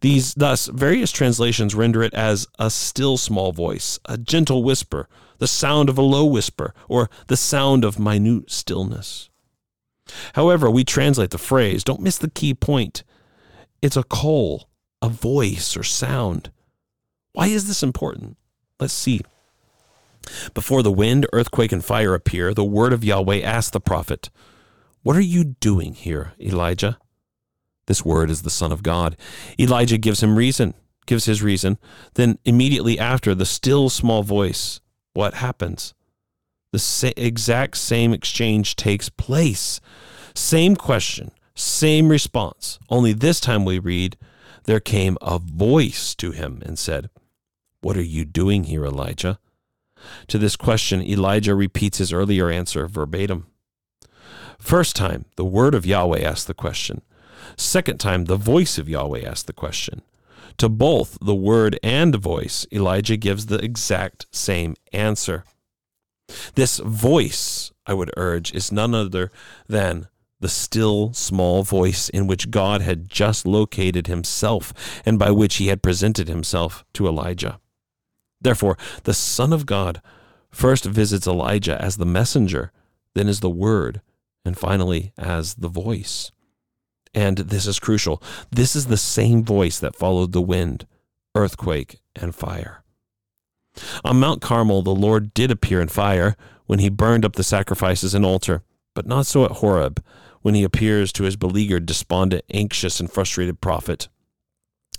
These 0.00 0.34
thus 0.34 0.66
various 0.66 1.12
translations 1.12 1.74
render 1.74 2.02
it 2.02 2.14
as 2.14 2.46
a 2.58 2.70
still 2.70 3.16
small 3.16 3.52
voice, 3.52 3.98
a 4.06 4.18
gentle 4.18 4.64
whisper, 4.64 5.08
the 5.38 5.46
sound 5.46 5.88
of 5.88 5.98
a 5.98 6.02
low 6.02 6.24
whisper, 6.24 6.74
or 6.88 7.08
the 7.28 7.36
sound 7.36 7.84
of 7.84 7.98
minute 7.98 8.50
stillness. 8.50 9.30
However, 10.34 10.70
we 10.70 10.84
translate 10.84 11.30
the 11.30 11.38
phrase, 11.38 11.84
don't 11.84 12.00
miss 12.00 12.18
the 12.18 12.30
key 12.30 12.54
point. 12.54 13.04
It's 13.82 13.96
a 13.96 14.02
kol, 14.02 14.68
a 15.00 15.08
voice 15.08 15.76
or 15.76 15.82
sound. 15.82 16.50
Why 17.32 17.48
is 17.48 17.68
this 17.68 17.82
important? 17.82 18.36
Let's 18.80 18.94
see. 18.94 19.20
Before 20.54 20.82
the 20.82 20.92
wind, 20.92 21.26
earthquake, 21.32 21.72
and 21.72 21.84
fire 21.84 22.14
appear, 22.14 22.52
the 22.52 22.64
word 22.64 22.92
of 22.92 23.04
Yahweh 23.04 23.40
asked 23.40 23.72
the 23.72 23.80
prophet, 23.80 24.30
What 25.02 25.16
are 25.16 25.20
you 25.20 25.44
doing 25.44 25.94
here, 25.94 26.32
Elijah? 26.40 26.98
This 27.86 28.04
word 28.04 28.30
is 28.30 28.42
the 28.42 28.50
Son 28.50 28.70
of 28.70 28.82
God. 28.82 29.16
Elijah 29.58 29.96
gives 29.96 30.22
him 30.22 30.36
reason, 30.36 30.74
gives 31.06 31.24
his 31.24 31.42
reason. 31.42 31.78
Then 32.14 32.38
immediately 32.44 32.98
after, 32.98 33.34
the 33.34 33.46
still 33.46 33.88
small 33.88 34.22
voice, 34.22 34.80
what 35.14 35.34
happens? 35.34 35.94
The 36.72 36.78
sa- 36.78 37.12
exact 37.16 37.78
same 37.78 38.12
exchange 38.12 38.76
takes 38.76 39.08
place. 39.08 39.80
Same 40.34 40.76
question, 40.76 41.30
same 41.54 42.10
response. 42.10 42.78
Only 42.90 43.14
this 43.14 43.40
time 43.40 43.64
we 43.64 43.78
read, 43.78 44.16
There 44.64 44.80
came 44.80 45.16
a 45.22 45.38
voice 45.38 46.14
to 46.16 46.32
him 46.32 46.62
and 46.64 46.78
said, 46.78 47.08
What 47.80 47.96
are 47.96 48.02
you 48.02 48.26
doing 48.26 48.64
here, 48.64 48.84
Elijah? 48.84 49.38
To 50.28 50.38
this 50.38 50.56
question, 50.56 51.02
Elijah 51.02 51.54
repeats 51.54 51.98
his 51.98 52.12
earlier 52.12 52.50
answer 52.50 52.86
verbatim. 52.86 53.46
First 54.58 54.96
time, 54.96 55.26
the 55.36 55.44
word 55.44 55.74
of 55.74 55.86
Yahweh 55.86 56.20
asked 56.20 56.46
the 56.46 56.54
question. 56.54 57.02
Second 57.56 57.98
time, 57.98 58.24
the 58.24 58.36
voice 58.36 58.78
of 58.78 58.88
Yahweh 58.88 59.24
asked 59.24 59.46
the 59.46 59.52
question. 59.52 60.02
To 60.58 60.68
both 60.68 61.18
the 61.20 61.34
word 61.34 61.78
and 61.82 62.14
voice, 62.16 62.66
Elijah 62.72 63.16
gives 63.16 63.46
the 63.46 63.62
exact 63.64 64.26
same 64.32 64.74
answer. 64.92 65.44
This 66.54 66.78
voice, 66.78 67.72
I 67.86 67.94
would 67.94 68.10
urge, 68.16 68.52
is 68.52 68.72
none 68.72 68.94
other 68.94 69.30
than 69.68 70.08
the 70.40 70.48
still 70.48 71.12
small 71.12 71.62
voice 71.62 72.08
in 72.08 72.26
which 72.26 72.50
God 72.50 72.80
had 72.80 73.08
just 73.08 73.46
located 73.46 74.06
himself 74.06 74.72
and 75.04 75.18
by 75.18 75.30
which 75.30 75.56
he 75.56 75.68
had 75.68 75.82
presented 75.82 76.28
himself 76.28 76.84
to 76.94 77.06
Elijah. 77.06 77.60
Therefore, 78.40 78.76
the 79.04 79.14
Son 79.14 79.52
of 79.52 79.66
God 79.66 80.00
first 80.50 80.84
visits 80.84 81.26
Elijah 81.26 81.80
as 81.80 81.96
the 81.96 82.06
messenger, 82.06 82.72
then 83.14 83.28
as 83.28 83.40
the 83.40 83.50
word, 83.50 84.00
and 84.44 84.56
finally 84.56 85.12
as 85.18 85.54
the 85.54 85.68
voice. 85.68 86.30
And 87.14 87.38
this 87.38 87.66
is 87.66 87.80
crucial. 87.80 88.22
This 88.50 88.76
is 88.76 88.86
the 88.86 88.96
same 88.96 89.44
voice 89.44 89.78
that 89.80 89.96
followed 89.96 90.32
the 90.32 90.42
wind, 90.42 90.86
earthquake, 91.34 92.00
and 92.14 92.34
fire. 92.34 92.84
On 94.04 94.18
Mount 94.20 94.40
Carmel, 94.40 94.82
the 94.82 94.94
Lord 94.94 95.34
did 95.34 95.50
appear 95.50 95.80
in 95.80 95.88
fire 95.88 96.36
when 96.66 96.78
he 96.78 96.88
burned 96.88 97.24
up 97.24 97.34
the 97.34 97.44
sacrifices 97.44 98.14
and 98.14 98.24
altar, 98.24 98.62
but 98.94 99.06
not 99.06 99.26
so 99.26 99.44
at 99.44 99.52
Horeb, 99.52 100.02
when 100.42 100.54
he 100.54 100.64
appears 100.64 101.12
to 101.12 101.24
his 101.24 101.36
beleaguered, 101.36 101.86
despondent, 101.86 102.44
anxious, 102.50 103.00
and 103.00 103.10
frustrated 103.10 103.60
prophet. 103.60 104.08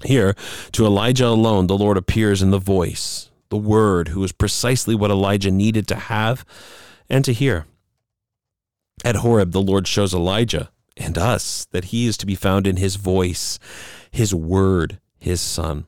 Here, 0.04 0.36
to 0.72 0.86
Elijah 0.86 1.28
alone, 1.28 1.68
the 1.68 1.78
Lord 1.78 1.98
appears 1.98 2.42
in 2.42 2.52
the 2.52 2.60
voice, 2.60 3.29
the 3.50 3.58
word, 3.58 4.10
who 4.10 4.24
is 4.24 4.32
precisely 4.32 4.96
what 4.96 5.12
Elijah 5.12 5.52
needed 5.52 5.88
to 5.88 5.96
have 5.96 6.46
and 7.10 7.26
to 7.26 7.34
hear. 7.34 7.66
At 9.04 9.18
Horeb, 9.18 9.52
the 9.52 9.62
Lord 9.62 9.88
shows 9.88 10.14
Elijah 10.14 10.72
and 10.98 11.18
us 11.18 11.66
that 11.72 11.86
he 11.86 12.06
is 12.08 12.18
to 12.18 12.26
be 12.26 12.36
found 12.36 12.68
in 12.68 12.78
his 12.78 12.96
voice, 12.98 13.58
his 14.12 14.34
word, 14.36 15.00
his 15.18 15.42
son. 15.42 15.86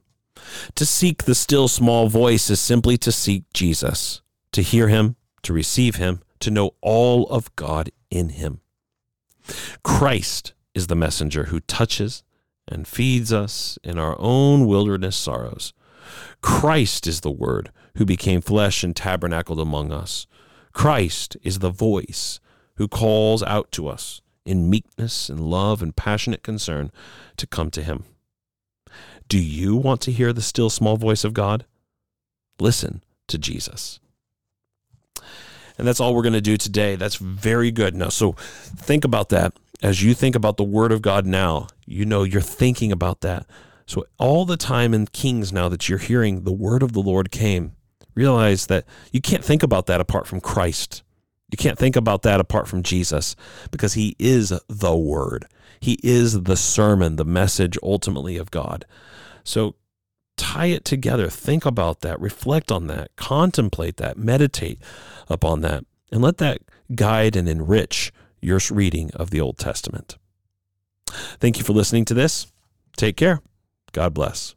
To 0.76 0.86
seek 0.86 1.24
the 1.24 1.36
still 1.36 1.68
small 1.68 2.08
voice 2.08 2.50
is 2.50 2.60
simply 2.60 2.98
to 2.98 3.12
seek 3.12 3.44
Jesus, 3.54 4.22
to 4.54 4.62
hear 4.62 4.88
him, 4.88 5.16
to 5.44 5.54
receive 5.54 5.96
him, 5.96 6.22
to 6.40 6.52
know 6.52 6.72
all 6.82 7.28
of 7.28 7.56
God 7.56 7.92
in 8.10 8.30
him. 8.30 8.62
Christ 9.84 10.54
is 10.74 10.88
the 10.88 10.96
messenger 10.96 11.46
who 11.46 11.60
touches 11.60 12.24
and 12.68 12.88
feeds 12.88 13.34
us 13.34 13.78
in 13.84 14.00
our 14.00 14.16
own 14.20 14.66
wilderness 14.66 15.16
sorrows. 15.16 15.74
Christ 16.42 17.08
is 17.08 17.22
the 17.22 17.32
Word 17.32 17.72
who 17.98 18.06
became 18.06 18.42
flesh 18.42 18.84
and 18.84 18.96
tabernacled 18.96 19.60
among 19.60 19.92
us. 19.92 20.28
Christ 20.74 21.38
is 21.44 21.60
the 21.60 21.70
voice 21.70 22.40
who 22.76 22.88
calls 22.88 23.44
out 23.44 23.72
to 23.74 23.88
us 23.88 24.22
in 24.46 24.70
meekness 24.70 25.30
and 25.30 25.40
love 25.40 25.82
and 25.82 25.96
passionate 25.96 26.44
concern 26.44 26.92
to 27.38 27.46
come 27.46 27.70
to 27.72 27.84
Him. 27.84 28.06
Do 29.28 29.40
you 29.40 29.76
want 29.76 30.02
to 30.02 30.12
hear 30.12 30.34
the 30.34 30.42
still 30.42 30.70
small 30.70 30.98
voice 30.98 31.24
of 31.24 31.34
God? 31.34 31.66
Listen 32.60 33.04
to 33.28 33.38
Jesus. 33.38 34.00
And 35.78 35.88
that's 35.88 36.00
all 36.00 36.14
we're 36.14 36.22
going 36.22 36.34
to 36.34 36.42
do 36.42 36.58
today. 36.58 36.96
That's 36.96 37.16
very 37.16 37.72
good. 37.72 37.96
Now, 37.96 38.10
so 38.10 38.34
think 38.34 39.06
about 39.06 39.30
that. 39.30 39.54
As 39.82 40.04
you 40.04 40.14
think 40.14 40.36
about 40.36 40.58
the 40.58 40.64
Word 40.64 40.92
of 40.92 41.02
God 41.02 41.26
now, 41.26 41.68
you 41.86 42.06
know 42.06 42.24
you're 42.24 42.42
thinking 42.42 42.92
about 42.92 43.22
that. 43.22 43.48
So, 43.92 44.06
all 44.18 44.46
the 44.46 44.56
time 44.56 44.94
in 44.94 45.08
Kings 45.08 45.52
now 45.52 45.68
that 45.68 45.90
you're 45.90 45.98
hearing 45.98 46.46
the 46.46 46.54
Word 46.54 46.82
of 46.82 46.94
the 46.94 47.02
Lord 47.02 47.30
came, 47.30 47.74
realize 48.16 48.68
that 48.68 48.86
you 49.12 49.20
can't 49.20 49.44
think 49.44 49.64
about 49.64 49.88
that 49.88 50.00
apart 50.00 50.26
from 50.26 50.40
Christ. 50.40 51.04
You 51.52 51.58
can't 51.58 51.78
think 51.78 51.98
about 51.98 52.22
that 52.22 52.40
apart 52.40 52.70
from 52.70 52.84
Jesus 52.84 53.36
because 53.70 53.96
he 53.96 54.16
is 54.18 54.54
the 54.70 54.96
word. 54.96 55.46
He 55.82 56.00
is 56.02 56.44
the 56.44 56.56
sermon, 56.56 57.18
the 57.18 57.26
message 57.26 57.78
ultimately 57.84 58.38
of 58.38 58.50
God. 58.50 58.86
So 59.44 59.76
tie 60.38 60.68
it 60.68 60.86
together. 60.86 61.28
Think 61.28 61.66
about 61.66 62.00
that. 62.00 62.18
Reflect 62.22 62.72
on 62.72 62.88
that. 62.88 63.14
Contemplate 63.18 63.98
that. 63.98 64.18
Meditate 64.18 64.80
upon 65.28 65.60
that. 65.64 65.84
And 66.14 66.22
let 66.22 66.38
that 66.38 66.62
guide 66.96 67.36
and 67.36 67.50
enrich 67.50 68.14
your 68.42 68.62
reading 68.72 69.12
of 69.16 69.32
the 69.32 69.42
Old 69.42 69.58
Testament. 69.58 70.18
Thank 71.08 71.58
you 71.58 71.66
for 71.66 71.74
listening 71.74 72.06
to 72.06 72.14
this. 72.14 72.48
Take 72.96 73.18
care. 73.18 73.42
God 73.92 74.14
bless. 74.14 74.56